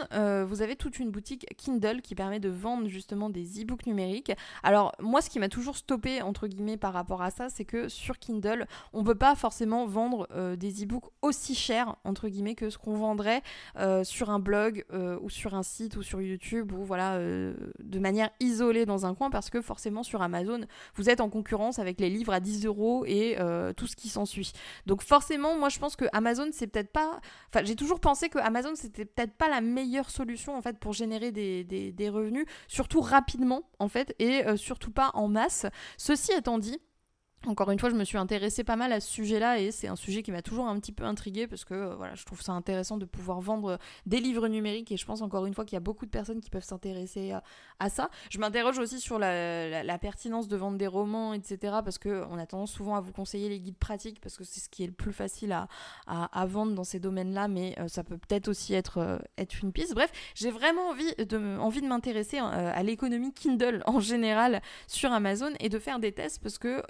vous 0.45 0.61
avez 0.61 0.75
toute 0.75 0.99
une 0.99 1.11
boutique 1.11 1.45
Kindle 1.57 2.01
qui 2.01 2.15
permet 2.15 2.39
de 2.39 2.49
vendre 2.49 2.87
justement 2.87 3.29
des 3.29 3.61
e-books 3.61 3.85
numériques. 3.85 4.31
Alors 4.63 4.93
moi, 4.99 5.21
ce 5.21 5.29
qui 5.29 5.39
m'a 5.39 5.49
toujours 5.49 5.77
stoppé 5.77 6.21
entre 6.21 6.47
guillemets 6.47 6.77
par 6.77 6.93
rapport 6.93 7.21
à 7.21 7.31
ça, 7.31 7.49
c'est 7.49 7.65
que 7.65 7.89
sur 7.89 8.19
Kindle, 8.19 8.67
on 8.93 9.03
peut 9.03 9.15
pas 9.15 9.35
forcément 9.35 9.85
vendre 9.85 10.27
des 10.55 10.83
e-books 10.83 11.05
aussi 11.21 11.55
chers 11.55 11.95
entre 12.03 12.29
guillemets 12.29 12.55
que 12.55 12.69
ce 12.69 12.77
qu'on 12.77 12.95
vendrait 12.95 13.41
sur 14.03 14.29
un 14.29 14.39
blog 14.39 14.85
ou 15.21 15.29
sur 15.29 15.55
un 15.55 15.63
site 15.63 15.95
ou 15.97 16.03
sur 16.03 16.21
YouTube 16.21 16.71
ou 16.71 16.83
voilà 16.83 17.19
de 17.19 17.99
manière 17.99 18.29
isolée 18.39 18.85
dans 18.85 19.05
un 19.05 19.15
coin 19.15 19.29
parce 19.29 19.49
que 19.49 19.61
forcément 19.61 20.03
sur 20.03 20.21
Amazon, 20.21 20.61
vous 20.95 21.09
êtes 21.09 21.21
en 21.21 21.29
concurrence 21.29 21.79
avec 21.79 21.99
les 21.99 22.09
livres 22.09 22.33
à 22.33 22.39
10 22.39 22.65
euros 22.65 23.03
et 23.05 23.20
euh, 23.39 23.73
tout 23.73 23.87
ce 23.87 23.95
qui 23.95 24.09
s'ensuit. 24.09 24.51
Donc 24.85 25.01
forcément, 25.01 25.57
moi 25.57 25.69
je 25.69 25.79
pense 25.79 25.95
que 25.95 26.05
Amazon, 26.13 26.49
c'est 26.51 26.67
peut-être 26.67 26.91
pas... 26.91 27.19
Enfin, 27.49 27.63
j'ai 27.65 27.75
toujours 27.75 27.99
pensé 27.99 28.29
que 28.29 28.39
Amazon, 28.39 28.71
c'était 28.75 29.05
peut-être 29.05 29.33
pas 29.33 29.49
la 29.49 29.61
meilleure 29.61 30.09
solution 30.09 30.55
en 30.55 30.61
fait 30.61 30.77
pour 30.79 30.93
générer 30.93 31.31
des, 31.31 31.63
des, 31.63 32.09
revenus, 32.09 32.45
surtout 32.67 33.01
rapidement 33.01 33.63
en 33.79 33.87
fait, 33.87 34.15
et 34.19 34.45
euh, 34.45 34.57
surtout 34.57 34.91
pas 34.91 35.11
en 35.13 35.27
masse. 35.27 35.65
Ceci 35.97 36.31
étant 36.33 36.57
dit, 36.57 36.79
encore 37.47 37.71
une 37.71 37.79
fois, 37.79 37.89
je 37.89 37.95
me 37.95 38.03
suis 38.03 38.17
intéressée 38.19 38.63
pas 38.63 38.75
mal 38.75 38.93
à 38.93 38.99
ce 38.99 39.09
sujet-là 39.09 39.59
et 39.59 39.71
c'est 39.71 39.87
un 39.87 39.95
sujet 39.95 40.21
qui 40.21 40.31
m'a 40.31 40.43
toujours 40.43 40.67
un 40.67 40.79
petit 40.79 40.91
peu 40.91 41.05
intriguée 41.05 41.47
parce 41.47 41.65
que 41.65 41.73
euh, 41.73 41.95
voilà, 41.95 42.13
je 42.13 42.23
trouve 42.23 42.41
ça 42.41 42.51
intéressant 42.51 42.97
de 42.97 43.05
pouvoir 43.05 43.41
vendre 43.41 43.79
des 44.05 44.19
livres 44.19 44.47
numériques 44.47 44.91
et 44.91 44.97
je 44.97 45.05
pense 45.05 45.23
encore 45.23 45.47
une 45.47 45.55
fois 45.55 45.65
qu'il 45.65 45.75
y 45.75 45.77
a 45.77 45.81
beaucoup 45.81 46.05
de 46.05 46.11
personnes 46.11 46.39
qui 46.39 46.51
peuvent 46.51 46.63
s'intéresser 46.63 47.33
à, 47.79 47.89
ça. 47.89 48.11
Je 48.29 48.37
m'interroge 48.37 48.77
aussi 48.77 48.99
sur 48.99 49.17
la, 49.17 49.97
pertinence 49.99 50.47
de 50.47 50.55
vendre 50.55 50.77
des 50.77 50.87
romans, 50.87 51.33
etc. 51.33 51.77
parce 51.83 51.97
qu'on 51.97 52.37
a 52.37 52.45
tendance 52.45 52.71
souvent 52.71 52.95
à 52.95 53.01
vous 53.01 53.11
conseiller 53.11 53.49
les 53.49 53.59
guides 53.59 53.77
pratiques 53.77 54.19
parce 54.21 54.37
que 54.37 54.43
c'est 54.43 54.59
ce 54.59 54.69
qui 54.69 54.83
est 54.83 54.87
le 54.87 54.93
plus 54.93 55.13
facile 55.13 55.51
à, 55.51 55.67
à, 56.07 56.45
vendre 56.45 56.73
dans 56.73 56.83
ces 56.83 56.99
domaines-là, 56.99 57.47
mais 57.47 57.75
euh, 57.79 57.87
ça 57.87 58.03
peut 58.03 58.17
peut-être 58.17 58.47
aussi 58.47 58.73
être, 58.73 58.99
euh, 58.99 59.17
être 59.37 59.61
une 59.61 59.71
piste. 59.71 59.93
Bref, 59.95 60.11
j'ai 60.35 60.51
vraiment 60.51 60.89
envie 60.89 61.13
de, 61.15 61.57
envie 61.57 61.81
de 61.81 61.87
m'intéresser 61.87 62.37
à 62.37 62.83
l'économie 62.83 63.33
Kindle 63.33 63.81
en 63.85 63.99
général 63.99 64.61
sur 64.87 65.11
Amazon 65.11 65.51
et 65.59 65.69
de 65.69 65.79
faire 65.79 65.99
des 65.99 66.11
tests 66.11 66.41
parce 66.41 66.57
que 66.57 66.81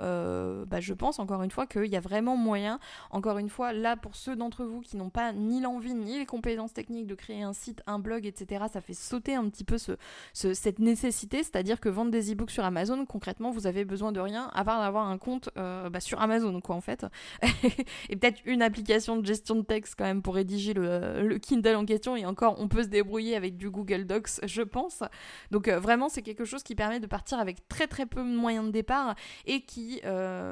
euh, 0.41 0.65
bah, 0.65 0.79
je 0.79 0.93
pense 0.93 1.19
encore 1.19 1.43
une 1.43 1.51
fois 1.51 1.65
qu'il 1.67 1.85
y 1.85 1.95
a 1.95 1.99
vraiment 1.99 2.35
moyen, 2.35 2.79
encore 3.11 3.37
une 3.37 3.49
fois, 3.49 3.73
là 3.73 3.95
pour 3.95 4.15
ceux 4.15 4.35
d'entre 4.35 4.65
vous 4.65 4.81
qui 4.81 4.97
n'ont 4.97 5.09
pas 5.09 5.33
ni 5.33 5.61
l'envie 5.61 5.93
ni 5.93 6.19
les 6.19 6.25
compétences 6.25 6.73
techniques 6.73 7.07
de 7.07 7.15
créer 7.15 7.43
un 7.43 7.53
site, 7.53 7.81
un 7.87 7.99
blog, 7.99 8.25
etc., 8.25 8.65
ça 8.71 8.81
fait 8.81 8.93
sauter 8.93 9.35
un 9.35 9.47
petit 9.49 9.63
peu 9.63 9.77
ce, 9.77 9.93
cette 10.33 10.79
nécessité, 10.79 11.43
c'est-à-dire 11.43 11.79
que 11.79 11.89
vendre 11.89 12.11
des 12.11 12.31
e-books 12.31 12.51
sur 12.51 12.63
Amazon, 12.63 13.05
concrètement, 13.05 13.51
vous 13.51 13.67
avez 13.67 13.85
besoin 13.85 14.11
de 14.11 14.19
rien 14.19 14.49
à 14.53 14.63
part 14.63 14.81
d'avoir 14.81 15.07
un 15.07 15.17
compte 15.17 15.49
euh, 15.57 15.89
bah, 15.89 15.99
sur 15.99 16.21
Amazon, 16.21 16.59
quoi, 16.61 16.75
en 16.75 16.81
fait. 16.81 17.05
et 18.09 18.15
peut-être 18.15 18.41
une 18.45 18.61
application 18.61 19.17
de 19.17 19.25
gestion 19.25 19.55
de 19.55 19.63
texte 19.63 19.95
quand 19.97 20.05
même 20.05 20.21
pour 20.21 20.35
rédiger 20.35 20.73
le, 20.73 21.37
Kindle 21.41 21.75
en 21.75 21.85
question, 21.85 22.15
et 22.15 22.25
encore, 22.25 22.55
on 22.59 22.67
peut 22.67 22.83
se 22.83 22.87
débrouiller 22.87 23.35
avec 23.35 23.57
du 23.57 23.69
Google 23.69 24.05
Docs, 24.05 24.45
je 24.45 24.61
pense. 24.61 25.03
Donc 25.49 25.67
euh, 25.67 25.79
vraiment, 25.79 26.09
c'est 26.09 26.21
quelque 26.21 26.45
chose 26.45 26.63
qui 26.63 26.75
permet 26.75 26.99
de 26.99 27.07
partir 27.07 27.39
avec 27.39 27.67
très 27.67 27.87
très 27.87 28.05
peu 28.05 28.21
de 28.21 28.35
moyens 28.35 28.65
de 28.65 28.71
départ 28.71 29.15
et 29.45 29.61
qui 29.61 30.01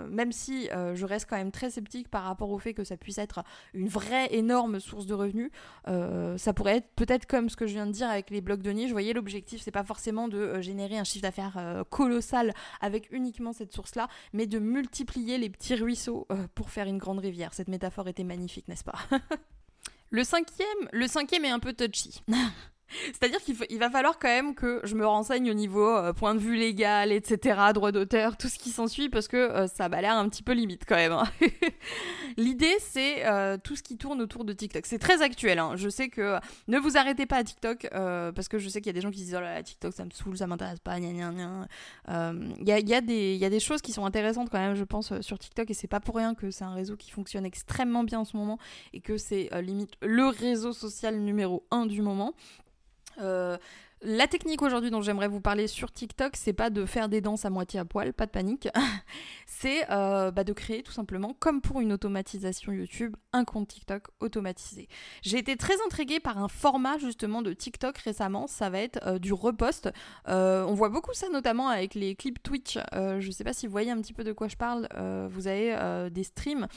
même 0.09 0.31
si 0.31 0.69
euh, 0.71 0.95
je 0.95 1.05
reste 1.05 1.29
quand 1.29 1.37
même 1.37 1.51
très 1.51 1.69
sceptique 1.69 2.09
par 2.09 2.23
rapport 2.23 2.49
au 2.49 2.59
fait 2.59 2.73
que 2.73 2.83
ça 2.83 2.97
puisse 2.97 3.17
être 3.17 3.43
une 3.73 3.87
vraie 3.87 4.33
énorme 4.33 4.79
source 4.79 5.05
de 5.05 5.13
revenus, 5.13 5.51
euh, 5.87 6.37
ça 6.37 6.53
pourrait 6.53 6.77
être 6.77 6.89
peut-être 6.95 7.25
comme 7.25 7.49
ce 7.49 7.55
que 7.55 7.67
je 7.67 7.73
viens 7.73 7.87
de 7.87 7.91
dire 7.91 8.09
avec 8.09 8.29
les 8.29 8.41
blocs 8.41 8.61
de 8.61 8.71
niche. 8.71 8.87
Vous 8.87 8.93
voyez, 8.93 9.13
l'objectif, 9.13 9.61
c'est 9.61 9.71
pas 9.71 9.83
forcément 9.83 10.27
de 10.27 10.61
générer 10.61 10.97
un 10.97 11.03
chiffre 11.03 11.23
d'affaires 11.23 11.85
colossal 11.89 12.53
avec 12.81 13.11
uniquement 13.11 13.53
cette 13.53 13.73
source-là, 13.73 14.07
mais 14.33 14.47
de 14.47 14.59
multiplier 14.59 15.37
les 15.37 15.49
petits 15.49 15.75
ruisseaux 15.75 16.27
pour 16.55 16.69
faire 16.69 16.87
une 16.87 16.97
grande 16.97 17.19
rivière. 17.19 17.53
Cette 17.53 17.67
métaphore 17.67 18.07
était 18.07 18.23
magnifique, 18.23 18.67
n'est-ce 18.67 18.83
pas? 18.83 18.99
Le 20.11 20.23
cinquième, 20.23 20.89
le 20.91 21.07
cinquième 21.07 21.45
est 21.45 21.49
un 21.49 21.59
peu 21.59 21.73
touchy. 21.73 22.23
C'est-à-dire 22.89 23.39
qu'il 23.41 23.55
il 23.69 23.79
va 23.79 23.89
falloir 23.89 24.19
quand 24.19 24.27
même 24.27 24.55
que 24.55 24.81
je 24.83 24.95
me 24.95 25.05
renseigne 25.05 25.49
au 25.51 25.53
niveau 25.53 25.87
euh, 25.87 26.13
point 26.13 26.35
de 26.35 26.39
vue 26.39 26.55
légal, 26.55 27.11
etc., 27.11 27.59
droit 27.73 27.91
d'auteur, 27.91 28.37
tout 28.37 28.47
ce 28.47 28.57
qui 28.57 28.69
s'ensuit, 28.71 29.09
parce 29.09 29.27
que 29.27 29.37
euh, 29.37 29.67
ça 29.67 29.89
m'a 29.89 30.01
l'air 30.01 30.15
un 30.15 30.27
petit 30.29 30.43
peu 30.43 30.53
limite 30.53 30.83
quand 30.87 30.95
même. 30.95 31.11
Hein. 31.11 31.25
L'idée, 32.37 32.75
c'est 32.79 33.25
euh, 33.25 33.57
tout 33.61 33.75
ce 33.75 33.83
qui 33.83 33.97
tourne 33.97 34.21
autour 34.21 34.45
de 34.45 34.53
TikTok. 34.53 34.85
C'est 34.85 34.99
très 34.99 35.21
actuel. 35.21 35.59
Hein. 35.59 35.73
Je 35.75 35.89
sais 35.89 36.09
que 36.09 36.37
ne 36.67 36.79
vous 36.79 36.97
arrêtez 36.97 37.25
pas 37.25 37.37
à 37.37 37.43
TikTok, 37.43 37.87
parce 37.91 38.47
que 38.47 38.57
je 38.57 38.69
sais 38.69 38.81
qu'il 38.81 38.87
y 38.87 38.91
a 38.91 38.93
des 38.93 39.01
gens 39.01 39.11
qui 39.11 39.19
disent 39.19 39.35
oh 39.35 39.41
là 39.41 39.55
là, 39.55 39.63
TikTok, 39.63 39.93
ça 39.93 40.05
me 40.05 40.11
saoule, 40.11 40.37
ça 40.37 40.47
m'intéresse 40.47 40.79
pas, 40.79 40.99
gna 40.99 41.11
gna 41.11 41.31
gna. 41.31 41.67
Il 42.59 42.67
y 42.67 42.89
y, 42.89 43.45
a, 43.45 43.49
des 43.49 43.59
choses 43.59 43.81
qui 43.81 43.91
sont 43.91 44.05
intéressantes 44.05 44.49
quand 44.49 44.59
même, 44.59 44.75
je 44.75 44.83
pense, 44.83 45.19
sur 45.21 45.37
TikTok, 45.37 45.69
et 45.69 45.73
c'est 45.73 45.87
pas 45.87 45.99
pour 45.99 46.15
rien 46.15 46.35
que 46.35 46.51
c'est 46.51 46.63
un 46.63 46.73
réseau 46.73 46.95
qui 46.95 47.11
fonctionne 47.11 47.45
extrêmement 47.45 48.03
bien 48.03 48.19
en 48.19 48.25
ce 48.25 48.37
moment, 48.37 48.57
et 48.93 49.01
que 49.01 49.17
c'est 49.17 49.49
limite 49.61 49.93
le 50.01 50.27
réseau 50.27 50.73
social 50.73 51.19
numéro 51.19 51.65
un 51.71 51.85
du 51.85 52.01
moment. 52.01 52.33
Euh, 53.19 53.57
la 54.01 54.27
technique 54.27 54.61
aujourd'hui 54.61 54.91
dont 54.91 55.01
j'aimerais 55.01 55.27
vous 55.27 55.41
parler 55.41 55.67
sur 55.67 55.91
TikTok, 55.91 56.37
c'est 56.37 56.53
pas 56.53 56.69
de 56.69 56.85
faire 56.85 57.09
des 57.09 57.19
danses 57.19 57.43
à 57.43 57.49
moitié 57.49 57.81
à 57.81 57.85
poil, 57.85 58.13
pas 58.13 58.25
de 58.25 58.31
panique. 58.31 58.69
c'est 59.45 59.91
euh, 59.91 60.31
bah, 60.31 60.45
de 60.45 60.53
créer 60.53 60.83
tout 60.83 60.93
simplement, 60.93 61.35
comme 61.37 61.59
pour 61.59 61.81
une 61.81 61.91
automatisation 61.91 62.71
YouTube, 62.71 63.17
un 63.33 63.43
compte 63.43 63.67
TikTok 63.67 64.03
automatisé. 64.21 64.87
J'ai 65.21 65.37
été 65.37 65.57
très 65.57 65.75
intriguée 65.85 66.21
par 66.21 66.37
un 66.37 66.47
format 66.47 66.97
justement 66.97 67.41
de 67.41 67.51
TikTok 67.51 67.97
récemment, 67.97 68.47
ça 68.47 68.69
va 68.69 68.79
être 68.79 69.05
euh, 69.05 69.19
du 69.19 69.33
repost. 69.33 69.89
on 70.25 70.73
voit 70.73 70.89
beaucoup 70.89 71.13
ça 71.13 71.27
notamment 71.29 71.67
avec 71.67 71.93
les 71.93 72.15
clips 72.15 72.41
Twitch. 72.41 72.77
je 72.93 73.31
sais 73.31 73.43
pas 73.43 73.53
si 73.53 73.65
vous 73.65 73.71
voyez 73.71 73.91
un 73.91 73.99
petit 74.01 74.13
peu 74.13 74.23
de 74.23 74.31
quoi 74.31 74.47
je 74.47 74.55
parle. 74.55 74.87
vous 75.29 75.47
avez 75.47 76.09
des 76.09 76.23
streams 76.23 76.67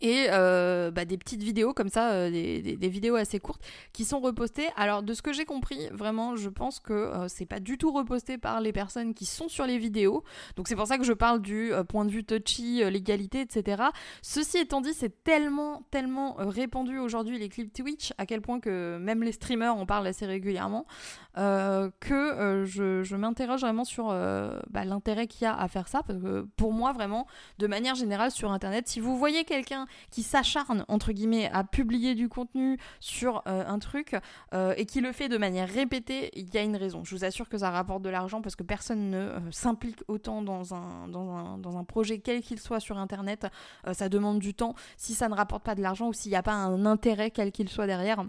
et 0.00 0.26
euh, 0.30 0.90
bah, 0.90 1.04
des 1.04 1.18
petites 1.18 1.42
vidéos 1.42 1.72
comme 1.72 1.88
ça, 1.88 2.12
euh, 2.12 2.30
des, 2.30 2.88
vidéos 2.88 3.16
assez 3.16 3.40
courtes 3.40 3.62
qui 3.92 4.04
sont 4.04 4.20
repostées. 4.20 4.68
Alors 4.76 5.02
de 5.02 5.14
ce 5.14 5.22
que 5.22 5.32
j'ai 5.32 5.44
compris, 5.44 5.88
vraiment, 5.92 6.36
je 6.36 6.48
pense 6.48 6.80
que 6.80 6.92
euh, 6.92 7.28
c'est 7.28 7.46
pas 7.46 7.60
du 7.60 7.78
tout 7.78 7.92
reposté 7.92 8.38
par 8.38 8.60
les 8.60 8.72
personnes 8.72 9.14
qui 9.14 9.26
sont 9.26 9.48
sur 9.48 9.66
les 9.66 9.78
vidéos. 9.78 10.22
Donc 10.56 10.68
c'est 10.68 10.76
pour 10.76 10.86
ça 10.86 10.98
que 10.98 11.04
je 11.04 11.12
parle 11.12 11.40
du 11.40 11.72
point 11.88 12.04
de 12.04 12.10
vue 12.10 12.24
touchy, 12.24 12.82
légalité, 12.90 13.40
etc. 13.40 13.82
Ceci 14.22 14.58
étant 14.58 14.80
dit, 14.80 14.94
c'est 14.94 15.22
tellement, 15.24 15.82
tellement 15.90 16.34
répandu 16.38 16.98
aujourd'hui 16.98 17.38
les 17.38 17.48
clips 17.48 17.72
Twitch, 17.72 18.12
à 18.18 18.26
quel 18.26 18.40
point 18.40 18.60
que 18.60 18.98
même 18.98 19.22
les 19.22 19.32
streamers 19.32 19.74
en 19.76 19.86
parlent 19.86 20.06
assez 20.06 20.26
régulièrement, 20.26 20.86
que 21.34 22.64
je, 22.66 23.02
je 23.02 23.16
m'interroge 23.16 23.60
vraiment 23.60 23.84
sur 23.84 24.08
bah, 24.08 24.84
l'intérêt 24.84 25.26
qu'il 25.26 25.44
y 25.44 25.46
a 25.46 25.56
à 25.56 25.68
faire 25.68 25.88
ça. 25.88 26.02
Parce 26.02 26.20
que 26.20 26.46
pour 26.56 26.72
moi, 26.72 26.92
vraiment, 26.92 27.26
de 27.58 27.66
manière 27.66 27.94
générale 27.94 28.30
sur 28.30 28.52
Internet, 28.52 28.88
si 28.88 29.00
vous 29.00 29.16
voyez 29.16 29.44
quelqu'un 29.44 29.71
qui 30.10 30.22
s'acharne, 30.22 30.84
entre 30.88 31.12
guillemets, 31.12 31.50
à 31.52 31.64
publier 31.64 32.14
du 32.14 32.28
contenu 32.28 32.78
sur 33.00 33.42
euh, 33.46 33.64
un 33.66 33.78
truc 33.78 34.16
euh, 34.54 34.74
et 34.76 34.86
qui 34.86 35.00
le 35.00 35.12
fait 35.12 35.28
de 35.28 35.38
manière 35.38 35.68
répétée, 35.68 36.30
il 36.34 36.52
y 36.54 36.58
a 36.58 36.62
une 36.62 36.76
raison. 36.76 37.04
Je 37.04 37.14
vous 37.14 37.24
assure 37.24 37.48
que 37.48 37.58
ça 37.58 37.70
rapporte 37.70 38.02
de 38.02 38.10
l'argent 38.10 38.42
parce 38.42 38.56
que 38.56 38.62
personne 38.62 39.10
ne 39.10 39.16
euh, 39.16 39.50
s'implique 39.50 40.02
autant 40.08 40.42
dans 40.42 40.74
un, 40.74 41.08
dans, 41.08 41.30
un, 41.30 41.58
dans 41.58 41.76
un 41.76 41.84
projet, 41.84 42.18
quel 42.18 42.42
qu'il 42.42 42.58
soit 42.58 42.80
sur 42.80 42.98
Internet. 42.98 43.46
ça 43.92 44.08
demande 44.08 44.38
du 44.38 44.54
temps. 44.54 44.74
Si 44.96 45.14
ça 45.14 45.28
ne 45.28 45.34
rapporte 45.34 45.62
pas 45.62 45.74
de 45.74 45.82
l'argent 45.82 46.08
ou 46.08 46.12
s'il 46.12 46.30
n'y 46.30 46.36
a 46.36 46.42
pas 46.42 46.52
un 46.52 46.86
intérêt, 46.86 47.30
quel 47.30 47.52
qu'il 47.52 47.68
soit 47.68 47.86
derrière, 47.86 48.24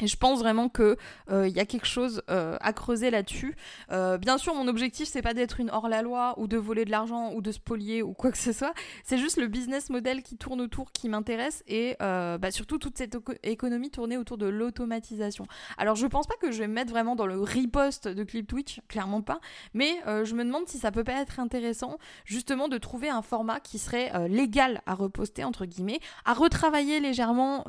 et 0.00 0.06
je 0.06 0.16
pense 0.16 0.38
vraiment 0.38 0.70
que 0.70 0.96
il 1.28 1.34
euh, 1.34 1.48
y 1.48 1.60
a 1.60 1.66
quelque 1.66 1.86
chose 1.86 2.22
euh, 2.30 2.56
à 2.60 2.72
creuser 2.72 3.10
là-dessus. 3.10 3.54
Euh, 3.90 4.16
bien 4.16 4.38
sûr, 4.38 4.54
mon 4.54 4.66
objectif 4.66 5.06
c'est 5.06 5.20
pas 5.20 5.34
d'être 5.34 5.60
une 5.60 5.70
hors-la-loi 5.70 6.34
ou 6.38 6.46
de 6.46 6.56
voler 6.56 6.86
de 6.86 6.90
l'argent 6.90 7.32
ou 7.34 7.42
de 7.42 7.52
spolier 7.52 8.02
ou 8.02 8.14
quoi 8.14 8.32
que 8.32 8.38
ce 8.38 8.52
soit. 8.52 8.72
C'est 9.04 9.18
juste 9.18 9.36
le 9.36 9.48
business 9.48 9.90
model 9.90 10.22
qui 10.22 10.38
tourne 10.38 10.62
autour 10.62 10.92
qui 10.92 11.10
m'intéresse 11.10 11.62
et 11.68 11.96
bah, 12.00 12.50
surtout 12.50 12.78
toute 12.78 12.96
cette 12.96 13.16
économie 13.42 13.90
tournée 13.90 14.16
autour 14.16 14.38
de 14.38 14.46
l'automatisation. 14.46 15.46
Alors 15.76 15.94
je 15.94 16.06
pense 16.06 16.26
pas 16.26 16.36
que 16.40 16.50
je 16.50 16.58
vais 16.58 16.68
me 16.68 16.74
mettre 16.74 16.90
vraiment 16.90 17.14
dans 17.14 17.26
le 17.26 17.40
riposte 17.40 18.08
de 18.08 18.24
Clip 18.24 18.46
Twitch, 18.46 18.80
clairement 18.88 19.20
pas. 19.20 19.40
Mais 19.74 20.00
je 20.06 20.34
me 20.34 20.44
demande 20.44 20.66
si 20.68 20.78
ça 20.78 20.90
peut 20.90 21.04
pas 21.04 21.20
être 21.20 21.38
intéressant 21.38 21.98
justement 22.24 22.68
de 22.68 22.78
trouver 22.78 23.10
un 23.10 23.22
format 23.22 23.60
qui 23.60 23.78
serait 23.78 24.28
légal 24.28 24.80
à 24.86 24.94
reposter 24.94 25.44
entre 25.44 25.66
guillemets, 25.66 26.00
à 26.24 26.32
retravailler 26.32 26.98
légèrement 26.98 27.64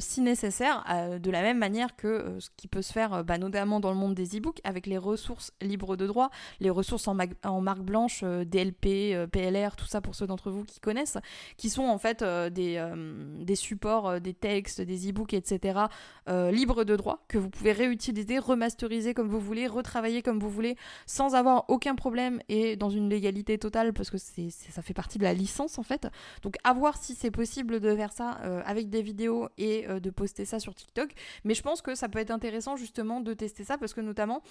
si 0.00 0.20
nécessaire, 0.20 0.84
de 1.20 1.30
la 1.30 1.42
même 1.42 1.58
manière 1.58 1.67
que 1.96 2.36
ce 2.38 2.48
qui 2.56 2.68
peut 2.68 2.82
se 2.82 2.92
faire 2.92 3.24
bah, 3.24 3.38
notamment 3.38 3.80
dans 3.80 3.90
le 3.90 3.96
monde 3.96 4.14
des 4.14 4.36
e-books 4.36 4.60
avec 4.64 4.86
les 4.86 4.98
ressources 4.98 5.52
libres 5.60 5.96
de 5.96 6.06
droit, 6.06 6.30
les 6.60 6.70
ressources 6.70 7.08
en, 7.08 7.14
marque 7.14 7.80
blanche, 7.80 8.22
DLP, 8.22 9.28
PLR, 9.30 9.76
tout 9.76 9.86
ça 9.86 10.00
pour 10.00 10.14
ceux 10.14 10.26
d'entre 10.26 10.50
vous 10.50 10.64
qui 10.64 10.80
connaissent, 10.80 11.18
qui 11.56 11.70
sont 11.70 11.84
en 11.84 11.98
fait 11.98 12.24
des, 12.24 12.84
des 13.40 13.54
supports, 13.54 14.20
des 14.20 14.34
textes, 14.34 14.80
des 14.80 15.10
e-books, 15.10 15.34
etc. 15.34 15.80
libres 16.28 16.84
de 16.84 16.96
droit 16.96 17.24
que 17.28 17.38
vous 17.38 17.50
pouvez 17.50 17.72
réutiliser, 17.72 18.38
remasteriser 18.38 19.14
comme 19.14 19.28
vous 19.28 19.40
voulez, 19.40 19.66
retravailler 19.66 20.22
comme 20.22 20.38
vous 20.38 20.50
voulez, 20.50 20.76
sans 21.06 21.34
avoir 21.34 21.64
aucun 21.68 21.94
problème 21.94 22.40
et 22.48 22.76
dans 22.76 22.90
une 22.90 23.08
légalité 23.08 23.58
totale 23.58 23.92
parce 23.92 24.10
que 24.10 24.18
ça 24.18 24.82
fait 24.82 24.94
partie 24.94 25.18
de 25.18 25.24
la 25.24 25.34
licence 25.34 25.78
en 25.78 25.82
fait. 25.82 26.08
Donc 26.42 26.56
à 26.64 26.72
voir 26.72 26.96
si 26.96 27.14
c'est 27.14 27.30
possible 27.30 27.80
de 27.80 27.94
faire 27.94 28.12
ça 28.12 28.38
euh, 28.44 28.62
avec 28.64 28.90
des 28.90 29.02
vidéos 29.02 29.48
et 29.58 29.88
euh, 29.88 30.00
de 30.00 30.10
poster 30.10 30.44
ça 30.44 30.60
sur 30.60 30.74
TikTok. 30.74 31.10
Mais 31.44 31.54
je 31.58 31.62
pense 31.62 31.82
que 31.82 31.94
ça 31.94 32.08
peut 32.08 32.20
être 32.20 32.30
intéressant 32.30 32.76
justement 32.76 33.20
de 33.20 33.34
tester 33.34 33.64
ça 33.64 33.76
parce 33.76 33.92
que 33.92 34.00
notamment 34.00 34.42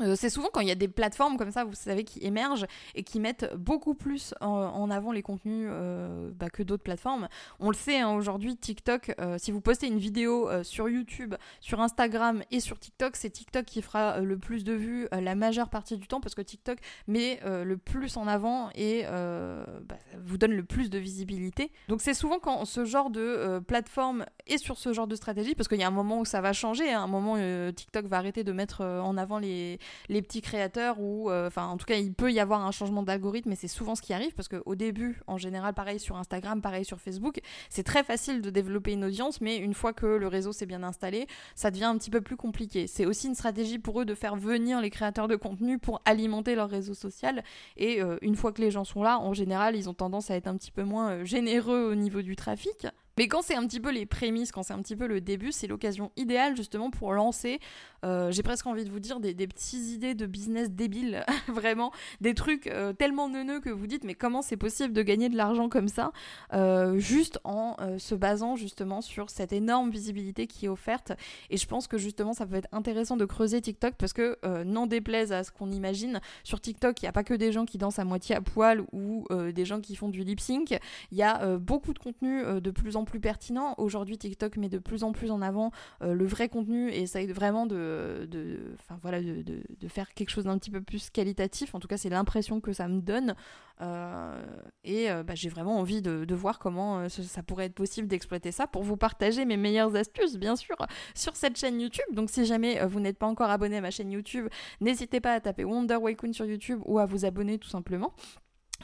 euh, 0.00 0.16
c'est 0.16 0.30
souvent 0.30 0.48
quand 0.50 0.60
il 0.60 0.68
y 0.68 0.70
a 0.70 0.76
des 0.76 0.88
plateformes 0.88 1.36
comme 1.36 1.50
ça, 1.50 1.64
vous 1.64 1.74
savez, 1.74 2.04
qui 2.04 2.24
émergent 2.24 2.66
et 2.94 3.02
qui 3.02 3.20
mettent 3.20 3.54
beaucoup 3.56 3.94
plus 3.94 4.34
en, 4.40 4.90
avant 4.90 5.12
les 5.12 5.20
contenus 5.20 5.68
euh, 5.70 6.30
bah, 6.34 6.48
que 6.48 6.62
d'autres 6.62 6.82
plateformes. 6.82 7.28
On 7.60 7.68
le 7.68 7.74
sait, 7.74 7.98
hein, 7.98 8.10
aujourd'hui, 8.10 8.56
TikTok, 8.56 9.14
euh, 9.20 9.36
si 9.38 9.52
vous 9.52 9.60
postez 9.60 9.88
une 9.88 9.98
vidéo 9.98 10.48
sur 10.62 10.88
YouTube, 10.88 11.34
sur 11.60 11.80
Instagram 11.80 12.42
et 12.50 12.60
sur 12.60 12.78
TikTok, 12.78 13.16
c'est 13.16 13.28
TikTok 13.28 13.66
qui 13.66 13.82
fera 13.82 14.20
le 14.20 14.38
plus 14.38 14.64
de 14.64 14.72
vues 14.72 15.08
la 15.12 15.34
majeure 15.34 15.68
partie 15.68 15.98
du 15.98 16.06
temps 16.06 16.20
parce 16.20 16.34
que 16.34 16.42
TikTok 16.42 16.78
met 17.06 17.40
le 17.44 17.76
plus 17.76 18.16
en 18.16 18.26
avant 18.26 18.70
et 18.74 19.04
bah, 19.04 19.96
vous 20.18 20.38
donne 20.38 20.52
le 20.52 20.64
plus 20.64 20.90
de 20.90 20.98
visibilité. 20.98 21.70
Donc 21.88 22.00
c'est 22.00 22.14
souvent 22.14 22.38
quand 22.38 22.64
ce 22.64 22.84
genre 22.84 23.10
de 23.10 23.60
plateforme 23.66 24.24
est 24.46 24.58
sur 24.58 24.78
ce 24.78 24.92
genre 24.92 25.06
de 25.06 25.16
stratégie, 25.16 25.54
parce 25.54 25.68
qu'il 25.68 25.78
y 25.78 25.84
a 25.84 25.88
un 25.88 25.90
moment 25.90 26.20
où 26.20 26.24
ça 26.24 26.40
va 26.40 26.52
changer, 26.52 26.92
hein, 26.92 27.02
un 27.02 27.06
moment 27.08 27.36
TikTok 27.72 28.06
va 28.06 28.16
arrêter 28.16 28.44
de 28.44 28.52
mettre 28.52 28.82
en 28.82 29.16
avant 29.16 29.38
les 29.38 29.78
les 30.08 30.22
petits 30.22 30.40
créateurs 30.40 31.00
ou 31.00 31.30
euh, 31.30 31.46
enfin 31.46 31.66
en 31.66 31.76
tout 31.76 31.86
cas 31.86 31.96
il 31.96 32.12
peut 32.12 32.32
y 32.32 32.40
avoir 32.40 32.64
un 32.64 32.70
changement 32.70 33.02
d'algorithme 33.02 33.52
et 33.52 33.56
c'est 33.56 33.68
souvent 33.68 33.94
ce 33.94 34.02
qui 34.02 34.12
arrive 34.12 34.34
parce 34.34 34.48
qu'au 34.48 34.74
début 34.74 35.20
en 35.26 35.38
général 35.38 35.74
pareil 35.74 35.98
sur 35.98 36.16
Instagram 36.16 36.60
pareil 36.60 36.84
sur 36.84 37.00
Facebook 37.00 37.40
c'est 37.68 37.82
très 37.82 38.02
facile 38.04 38.42
de 38.42 38.50
développer 38.50 38.92
une 38.92 39.04
audience 39.04 39.40
mais 39.40 39.56
une 39.56 39.74
fois 39.74 39.92
que 39.92 40.06
le 40.06 40.26
réseau 40.26 40.52
s'est 40.52 40.66
bien 40.66 40.82
installé 40.82 41.26
ça 41.54 41.70
devient 41.70 41.84
un 41.84 41.98
petit 41.98 42.10
peu 42.10 42.20
plus 42.20 42.36
compliqué. 42.36 42.86
C'est 42.86 43.06
aussi 43.06 43.26
une 43.26 43.34
stratégie 43.34 43.78
pour 43.78 44.00
eux 44.00 44.04
de 44.04 44.14
faire 44.14 44.36
venir 44.36 44.80
les 44.80 44.90
créateurs 44.90 45.28
de 45.28 45.36
contenu 45.36 45.78
pour 45.78 46.00
alimenter 46.04 46.54
leur 46.54 46.70
réseau 46.70 46.94
social 46.94 47.42
et 47.76 48.02
euh, 48.02 48.16
une 48.22 48.36
fois 48.36 48.52
que 48.52 48.60
les 48.60 48.70
gens 48.70 48.84
sont 48.84 49.02
là 49.02 49.18
en 49.18 49.32
général 49.32 49.76
ils 49.76 49.88
ont 49.88 49.94
tendance 49.94 50.30
à 50.30 50.36
être 50.36 50.46
un 50.46 50.56
petit 50.56 50.70
peu 50.70 50.82
moins 50.82 51.10
euh, 51.10 51.24
généreux 51.24 51.90
au 51.90 51.94
niveau 51.94 52.22
du 52.22 52.36
trafic 52.36 52.86
mais 53.18 53.28
quand 53.28 53.42
c'est 53.42 53.54
un 53.54 53.66
petit 53.66 53.80
peu 53.80 53.90
les 53.90 54.06
prémices, 54.06 54.52
quand 54.52 54.62
c'est 54.62 54.72
un 54.72 54.80
petit 54.80 54.96
peu 54.96 55.06
le 55.06 55.20
début, 55.20 55.52
c'est 55.52 55.66
l'occasion 55.66 56.12
idéale 56.16 56.56
justement 56.56 56.90
pour 56.90 57.12
lancer, 57.12 57.60
euh, 58.04 58.32
j'ai 58.32 58.42
presque 58.42 58.66
envie 58.66 58.84
de 58.84 58.90
vous 58.90 59.00
dire, 59.00 59.20
des, 59.20 59.34
des 59.34 59.46
petites 59.46 59.90
idées 59.90 60.14
de 60.14 60.26
business 60.26 60.70
débiles, 60.70 61.24
vraiment, 61.48 61.92
des 62.20 62.34
trucs 62.34 62.66
euh, 62.66 62.92
tellement 62.92 63.28
neuneux 63.28 63.60
que 63.60 63.70
vous 63.70 63.86
dites, 63.86 64.04
mais 64.04 64.14
comment 64.14 64.42
c'est 64.42 64.56
possible 64.56 64.92
de 64.92 65.02
gagner 65.02 65.28
de 65.28 65.36
l'argent 65.36 65.68
comme 65.68 65.88
ça, 65.88 66.12
euh, 66.52 66.98
juste 66.98 67.38
en 67.44 67.76
se 67.98 68.14
basant 68.14 68.56
justement 68.56 69.00
sur 69.00 69.30
cette 69.30 69.52
énorme 69.52 69.90
visibilité 69.90 70.46
qui 70.46 70.66
est 70.66 70.68
offerte. 70.68 71.12
Et 71.50 71.56
je 71.56 71.66
pense 71.66 71.86
que 71.86 71.98
justement, 71.98 72.32
ça 72.32 72.46
peut 72.46 72.56
être 72.56 72.68
intéressant 72.72 73.16
de 73.16 73.24
creuser 73.24 73.60
TikTok 73.60 73.94
parce 73.94 74.12
que, 74.12 74.38
n'en 74.64 74.86
déplaise 74.86 75.32
à 75.32 75.44
ce 75.44 75.50
qu'on 75.50 75.70
imagine, 75.70 76.20
sur 76.44 76.60
TikTok, 76.60 77.00
il 77.00 77.04
n'y 77.04 77.08
a 77.08 77.12
pas 77.12 77.24
que 77.24 77.34
des 77.34 77.52
gens 77.52 77.64
qui 77.64 77.78
dansent 77.78 77.98
à 77.98 78.04
moitié 78.04 78.34
à 78.36 78.40
poil 78.40 78.82
ou 78.92 79.26
des 79.52 79.64
gens 79.64 79.80
qui 79.80 79.96
font 79.96 80.08
du 80.08 80.22
lip 80.22 80.40
sync, 80.40 80.78
il 81.10 81.18
y 81.18 81.22
a 81.22 81.56
beaucoup 81.58 81.92
de 81.92 81.98
contenu 81.98 82.60
de 82.60 82.70
plus 82.70 82.96
en 82.96 83.01
plus 83.04 83.20
pertinent. 83.20 83.74
Aujourd'hui, 83.78 84.18
TikTok 84.18 84.56
met 84.56 84.68
de 84.68 84.78
plus 84.78 85.04
en 85.04 85.12
plus 85.12 85.30
en 85.30 85.42
avant 85.42 85.70
euh, 86.02 86.14
le 86.14 86.26
vrai 86.26 86.48
contenu 86.48 86.90
et 86.90 87.02
essaye 87.02 87.26
vraiment 87.26 87.66
de, 87.66 88.26
de, 88.30 88.74
voilà, 89.00 89.20
de, 89.20 89.88
faire 89.88 90.14
quelque 90.14 90.30
chose 90.30 90.44
d'un 90.44 90.58
petit 90.58 90.70
peu 90.70 90.80
plus 90.80 91.10
qualitatif. 91.10 91.74
En 91.74 91.80
tout 91.80 91.88
cas, 91.88 91.96
c'est 91.96 92.08
l'impression 92.08 92.60
que 92.60 92.72
ça 92.72 92.88
me 92.88 93.00
donne. 93.00 93.34
Euh, 93.80 94.42
et 94.84 95.10
euh, 95.10 95.22
bah, 95.22 95.34
j'ai 95.34 95.48
vraiment 95.48 95.78
envie 95.78 96.02
de, 96.02 96.34
voir 96.34 96.58
comment 96.58 97.08
ça 97.08 97.42
pourrait 97.42 97.66
être 97.66 97.74
possible 97.74 98.08
d'exploiter 98.08 98.52
ça 98.52 98.66
pour 98.66 98.82
vous 98.82 98.96
partager 98.96 99.44
mes 99.44 99.56
meilleures 99.56 99.94
astuces, 99.96 100.36
bien 100.36 100.56
sûr, 100.56 100.76
sur 101.14 101.36
cette 101.36 101.58
chaîne 101.58 101.80
YouTube. 101.80 102.04
Donc, 102.12 102.30
si 102.30 102.46
jamais 102.46 102.84
vous 102.86 103.00
n'êtes 103.00 103.18
pas 103.18 103.26
encore 103.26 103.50
abonné 103.50 103.76
à 103.76 103.80
ma 103.80 103.90
chaîne 103.90 104.10
YouTube, 104.10 104.48
n'hésitez 104.80 105.20
pas 105.20 105.34
à 105.34 105.40
taper 105.40 105.64
Wonder 105.64 105.98
Queen 106.16 106.32
sur 106.32 106.46
YouTube 106.46 106.80
ou 106.86 106.98
à 106.98 107.06
vous 107.06 107.24
abonner 107.24 107.58
tout 107.58 107.68
simplement. 107.68 108.12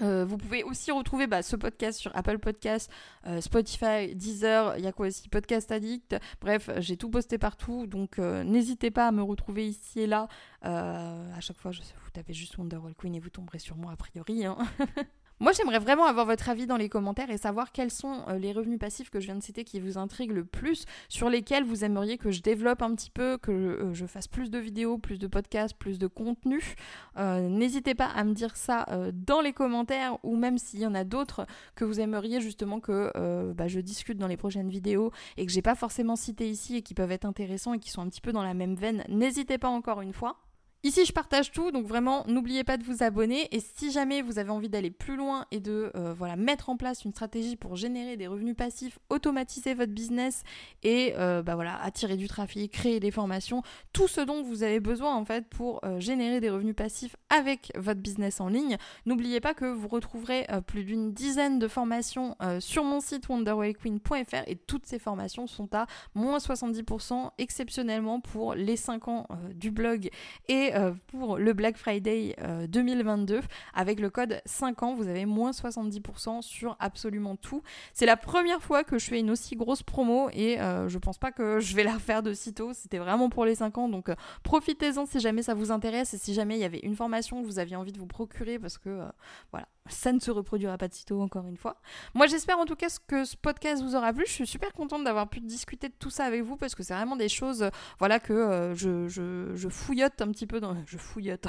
Euh, 0.03 0.25
vous 0.25 0.37
pouvez 0.37 0.63
aussi 0.63 0.91
retrouver 0.91 1.27
bah, 1.27 1.43
ce 1.43 1.57
podcast 1.57 1.99
sur 1.99 2.15
Apple 2.17 2.39
Podcasts, 2.39 2.91
euh, 3.27 3.41
Spotify, 3.41 4.15
Deezer, 4.15 4.77
il 4.79 4.85
y 4.85 4.87
a 4.87 4.93
quoi 4.93 5.07
aussi 5.09 5.29
Podcast 5.29 5.71
Addict. 5.73 6.17
Bref, 6.41 6.71
j'ai 6.79 6.97
tout 6.97 7.11
posté 7.11 7.39
partout, 7.39 7.87
donc 7.87 8.19
euh, 8.19 8.45
n'hésitez 8.45 8.91
pas 8.91 9.09
à 9.09 9.13
me 9.13 9.23
retrouver 9.23 9.67
ici 9.67 10.01
et 10.01 10.07
là. 10.07 10.29
à 10.63 11.41
chaque 11.41 11.59
fois, 11.59 11.71
vous 11.71 12.11
tapez 12.13 12.33
juste 12.33 12.59
Wonderwall 12.59 12.95
Queen 12.95 13.15
et 13.15 13.21
vous 13.21 13.31
tomberez 13.31 13.59
sur 13.59 13.77
moi 13.77 13.93
a 13.93 13.97
priori. 13.97 14.45
Hein. 14.45 14.59
Moi, 15.41 15.53
j'aimerais 15.53 15.79
vraiment 15.79 16.07
avoir 16.07 16.27
votre 16.27 16.49
avis 16.49 16.67
dans 16.67 16.77
les 16.77 16.89
commentaires 16.89 17.31
et 17.31 17.39
savoir 17.39 17.71
quels 17.71 17.93
sont 17.93 18.25
euh, 18.29 18.39
les 18.39 18.53
revenus 18.53 18.81
passifs 18.81 19.09
que 19.09 19.21
je 19.21 19.27
viens 19.27 19.37
de 19.37 19.43
citer 19.43 19.63
qui 19.63 19.79
vous 19.79 19.97
intriguent 19.97 20.33
le 20.33 20.45
plus, 20.45 20.85
sur 21.09 21.31
lesquels 21.31 21.63
vous 21.63 21.85
aimeriez 21.85 22.19
que 22.19 22.33
je 22.33 22.43
développe 22.43 22.83
un 22.83 22.93
petit 22.97 23.11
peu, 23.11 23.39
que 23.39 23.53
euh, 23.53 23.95
je 23.95 24.05
fasse 24.07 24.27
plus 24.27 24.51
de 24.51 24.59
vidéos, 24.59 24.99
plus 24.99 25.19
de 25.19 25.29
podcasts, 25.29 25.77
plus 25.77 26.01
de 26.01 26.09
contenu. 26.09 26.75
Euh, 27.19 27.49
n'hésitez 27.49 27.95
pas 27.95 28.07
à 28.07 28.25
me 28.25 28.35
dire 28.35 28.57
ça 28.57 28.87
dans 29.13 29.41
les 29.41 29.53
commentaires 29.53 30.19
ou 30.23 30.37
même 30.37 30.59
s'il 30.59 30.81
y 30.81 30.87
en 30.87 30.95
a 30.95 31.05
d'autres 31.05 31.47
que 31.77 31.85
vous 31.85 32.01
aimeriez 32.01 32.41
justement 32.41 32.81
que 32.81 33.13
bah, 33.53 33.69
je 33.69 33.81
discute 33.81 34.19
dans 34.19 34.27
les 34.27 34.37
prochaines 34.37 34.69
vidéos 34.69 35.13
et 35.37 35.47
que 35.47 35.53
j'ai 35.53 35.63
pas 35.63 35.75
forcément 35.75 36.17
cité 36.17 36.49
ici 36.49 36.77
et 36.77 36.83
qui 36.83 36.95
peuvent 36.95 37.13
être 37.13 37.25
intéressants 37.25 37.75
et 37.75 37.79
qui 37.79 37.91
sont 37.91 38.03
un 38.03 38.09
petit 38.09 38.21
peu 38.21 38.33
dans 38.33 38.43
la 38.43 38.55
même 38.55 38.75
veine. 38.75 39.05
N'hésitez 39.09 39.59
pas 39.59 39.69
encore 39.69 40.01
une 40.01 40.13
fois. 40.13 40.37
Ici, 40.85 41.05
je 41.05 41.13
partage 41.13 41.51
tout, 41.51 41.73
donc 41.73 41.87
vraiment, 41.87 42.25
n'oubliez 42.29 42.63
pas 42.63 42.77
de 42.77 42.85
vous 42.85 43.03
abonner. 43.03 43.53
Et 43.53 43.59
si 43.59 43.91
jamais 43.91 44.23
vous 44.23 44.39
avez 44.39 44.51
envie 44.51 44.69
d'aller 44.69 44.93
plus 44.93 45.17
loin 45.17 45.45
et 45.51 45.59
de 45.59 45.91
euh, 45.97 46.15
voilà, 46.17 46.37
mettre 46.37 46.69
en 46.69 46.77
place 46.77 47.05
une 47.05 47.11
stratégie 47.11 47.57
pour 47.57 47.75
générer 47.75 48.17
des 48.17 48.29
revenus 48.29 48.55
passifs, 48.55 49.01
automatiser 49.11 49.75
votre 49.75 49.91
business 49.91 50.45
et 50.85 51.15
euh, 51.17 51.43
bah 51.43 51.57
voilà, 51.57 51.83
attirer 51.83 52.17
du 52.17 52.29
trafic, 52.29 52.71
créer 52.71 53.01
des 53.01 53.11
formations, 53.11 53.63
tout 53.93 54.07
ce 54.07 54.21
dont 54.21 54.45
vous 54.45 54.63
avez 54.63 54.79
besoin 54.79 55.17
en 55.17 55.25
fait 55.25 55.49
pour 55.49 55.81
euh, 55.85 55.99
générer 55.99 56.39
des 56.39 56.49
revenus 56.49 56.77
passifs 56.77 57.17
avec 57.29 57.73
votre 57.75 58.01
business 58.01 58.41
en 58.41 58.47
ligne, 58.47 58.77
n'oubliez 59.05 59.41
pas 59.41 59.55
que 59.55 59.65
vous 59.65 59.89
retrouverez 59.89 60.47
plus 60.69 60.85
d'une 60.85 61.13
dizaine 61.13 61.59
de 61.59 61.67
formations 61.67 62.37
sur 62.61 62.85
mon 62.85 63.01
site 63.01 63.29
wonderwayqueen.fr 63.29 64.45
et 64.47 64.57
toutes 64.57 64.87
ces 64.87 64.99
formations 64.99 65.47
sont 65.47 65.69
à 65.75 65.87
moins 66.15 66.39
70% 66.39 67.33
exceptionnellement 67.39 68.21
pour 68.21 68.55
les 68.55 68.77
5 68.77 69.09
ans 69.09 69.27
du 69.55 69.71
blog 69.71 70.09
et 70.49 70.68
euh, 70.75 70.93
pour 71.09 71.39
le 71.39 71.53
Black 71.53 71.77
Friday 71.77 72.37
2022, 72.69 73.37
euh, 73.37 73.41
avec 73.75 74.01
le 74.01 74.11
code 74.11 74.41
5 74.45 74.83
ans, 74.83 74.95
vous 74.95 75.09
avez 75.09 75.27
moins 75.27 75.51
70% 75.51 76.43
sur 76.43 76.77
absolument 76.81 77.37
tout. 77.37 77.63
C'est 77.93 78.07
la 78.07 78.17
première 78.17 78.63
fois 78.63 78.85
que 78.85 78.99
je 78.99 79.07
fais 79.07 79.21
une 79.21 79.31
aussi 79.31 79.57
grosse 79.57 79.83
promo 79.83 80.29
et 80.33 80.61
euh, 80.61 80.89
je 80.89 80.99
pense 80.99 81.19
pas 81.19 81.33
que 81.33 81.61
je 81.61 81.75
vais 81.77 81.85
la 81.85 81.95
refaire 81.95 82.23
de 82.23 82.33
sitôt. 82.33 82.73
C'était 82.73 82.99
vraiment 82.99 83.29
pour 83.31 83.45
les 83.45 83.55
5 83.55 83.79
ans, 83.79 83.89
donc 83.89 84.11
profitez-en 84.43 85.07
si 85.07 85.21
jamais 85.21 85.43
ça 85.43 85.55
vous 85.55 85.71
intéresse 85.71 86.15
et 86.15 86.19
si 86.19 86.35
jamais 86.35 86.57
il 86.57 86.61
y 86.61 86.65
avait 86.65 86.81
une 86.81 86.97
formation 86.97 87.43
que 87.43 87.47
vous 87.47 87.59
aviez 87.59 87.77
envie 87.77 87.93
de 87.93 87.99
vous 87.99 88.07
procurer 88.07 88.59
parce 88.59 88.79
que 88.79 89.03
voilà, 89.51 89.67
ça 89.89 90.13
ne 90.13 90.21
se 90.21 90.31
reproduira 90.31 90.79
pas 90.79 90.89
de 90.89 90.95
sitôt 90.95 91.21
encore 91.21 91.47
une 91.47 91.57
fois. 91.57 91.81
Moi 92.15 92.27
j'espère 92.27 92.59
en 92.59 92.65
tout 92.65 92.77
cas 92.77 92.89
que 93.07 93.25
ce 93.25 93.37
podcast 93.37 93.83
vous 93.83 93.95
aura 93.95 94.13
plu. 94.13 94.25
Je 94.27 94.33
suis 94.33 94.47
super 94.47 94.73
contente 94.73 95.05
d'avoir 95.05 95.29
pu 95.29 95.41
discuter 95.41 95.89
de 95.89 95.95
tout 95.99 96.11
ça 96.11 96.25
avec 96.25 96.43
vous 96.43 96.57
parce 96.57 96.75
que 96.75 96.83
c'est 96.83 96.95
vraiment 96.95 97.17
des 97.17 97.29
choses 97.29 97.69
voilà 97.99 98.21
que 98.21 98.73
je, 98.75 99.09
je, 99.09 99.53
je, 99.55 99.69
fouillote 99.69 100.21
un 100.21 100.29
petit 100.29 100.47
peu 100.47 100.61
dans... 100.61 100.77
Je 100.87 100.99
fouillote 100.99 101.47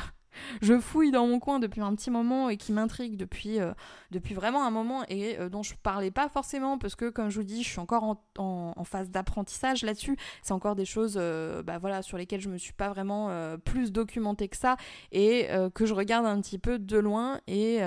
je 0.61 0.79
fouille 0.79 1.11
dans 1.11 1.27
mon 1.27 1.39
coin 1.39 1.59
depuis 1.59 1.81
un 1.81 1.93
petit 1.95 2.11
moment 2.11 2.49
et 2.49 2.57
qui 2.57 2.71
m'intrigue 2.71 3.17
depuis, 3.17 3.59
euh, 3.59 3.73
depuis 4.11 4.33
vraiment 4.33 4.65
un 4.65 4.71
moment 4.71 5.03
et 5.07 5.39
euh, 5.39 5.49
dont 5.49 5.63
je 5.63 5.73
parlais 5.81 6.11
pas 6.11 6.29
forcément 6.29 6.77
parce 6.77 6.95
que 6.95 7.09
comme 7.09 7.29
je 7.29 7.37
vous 7.39 7.45
dis 7.45 7.63
je 7.63 7.69
suis 7.69 7.79
encore 7.79 8.03
en, 8.03 8.23
en, 8.37 8.83
phase 8.83 9.09
d'apprentissage 9.09 9.83
là-dessus. 9.83 10.17
C'est 10.41 10.53
encore 10.53 10.75
des 10.75 10.85
choses 10.85 11.15
euh, 11.17 11.61
bah, 11.61 11.77
voilà, 11.77 12.01
sur 12.01 12.17
lesquelles 12.17 12.41
je 12.41 12.49
me 12.49 12.57
suis 12.57 12.73
pas 12.73 12.89
vraiment 12.89 13.29
plus 13.63 13.91
documentée 13.91 14.47
que 14.47 14.57
ça 14.57 14.77
et 15.11 15.47
que 15.73 15.85
je 15.85 15.93
regarde 15.93 16.25
un 16.25 16.39
petit 16.41 16.57
peu 16.57 16.79
de 16.79 16.97
loin 16.97 17.39
et 17.47 17.79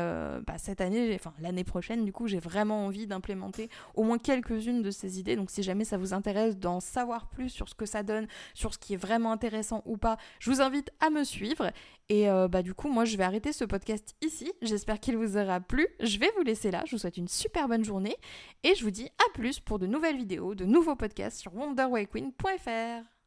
bah, 0.47 0.59
cette 0.59 0.81
année 0.81 1.15
enfin 1.15 1.33
l'année 1.41 1.65
prochaine 1.65 2.05
du 2.05 2.13
coup 2.13 2.27
j'ai 2.27 2.39
vraiment 2.39 2.87
envie 2.87 3.07
d'implémenter 3.07 3.69
au 3.95 4.03
moins 4.03 4.19
quelques-unes 4.19 4.83
de 4.83 4.91
ces 4.91 5.19
idées. 5.19 5.37
Donc 5.37 5.51
si 5.51 5.63
jamais 5.63 5.85
ça 5.85 5.97
vous 5.97 6.13
intéresse 6.13 6.59
d'en 6.59 6.81
savoir 6.81 7.29
plus 7.29 7.49
sur 7.49 7.69
ce 7.69 7.75
que 7.75 7.87
ça 7.87 8.03
donne 8.03 8.27
sur 8.55 8.75
ce 8.75 8.79
qui 8.79 8.95
est 8.95 8.97
vraiment 8.99 9.33
intéressant 9.33 9.83
ou 9.87 9.97
pas 9.97 10.17
je 10.39 10.51
vous 10.51 10.61
invite 10.61 10.91
à 11.01 11.11
me 11.11 11.25
suivre 11.25 11.71
et 12.13 12.29
euh, 12.29 12.47
bah, 12.47 12.61
du 12.61 12.75
coup, 12.75 12.91
moi, 12.91 13.07
je 13.07 13.17
vais 13.17 13.25
arrêter 13.25 13.55
ce 13.55 13.65
podcast 13.65 14.15
ici. 14.21 14.53
J'espère 14.61 15.01
qu'il 15.01 15.17
vous 15.17 15.39
aura 15.39 15.61
plu. 15.61 15.89
Je 15.99 16.19
vais 16.19 16.31
vous 16.37 16.43
laisser 16.43 16.71
là. 16.71 16.83
Je 16.85 16.91
vous 16.95 16.99
souhaite 16.99 17.17
une 17.17 17.27
super 17.27 17.69
bonne 17.69 17.87
journée. 17.87 18.17
Et 18.65 18.75
je 18.75 18.85
vous 18.85 18.91
dis 18.91 19.07
à 19.07 19.33
plus 19.33 19.61
pour 19.61 19.79
de 19.79 19.87
nouvelles 19.87 20.19
vidéos, 20.19 20.55
de 20.55 20.67
nouveaux 20.67 20.95
podcasts 20.95 21.41
sur 21.41 21.55
wonderwayqueen.fr. 21.55 23.22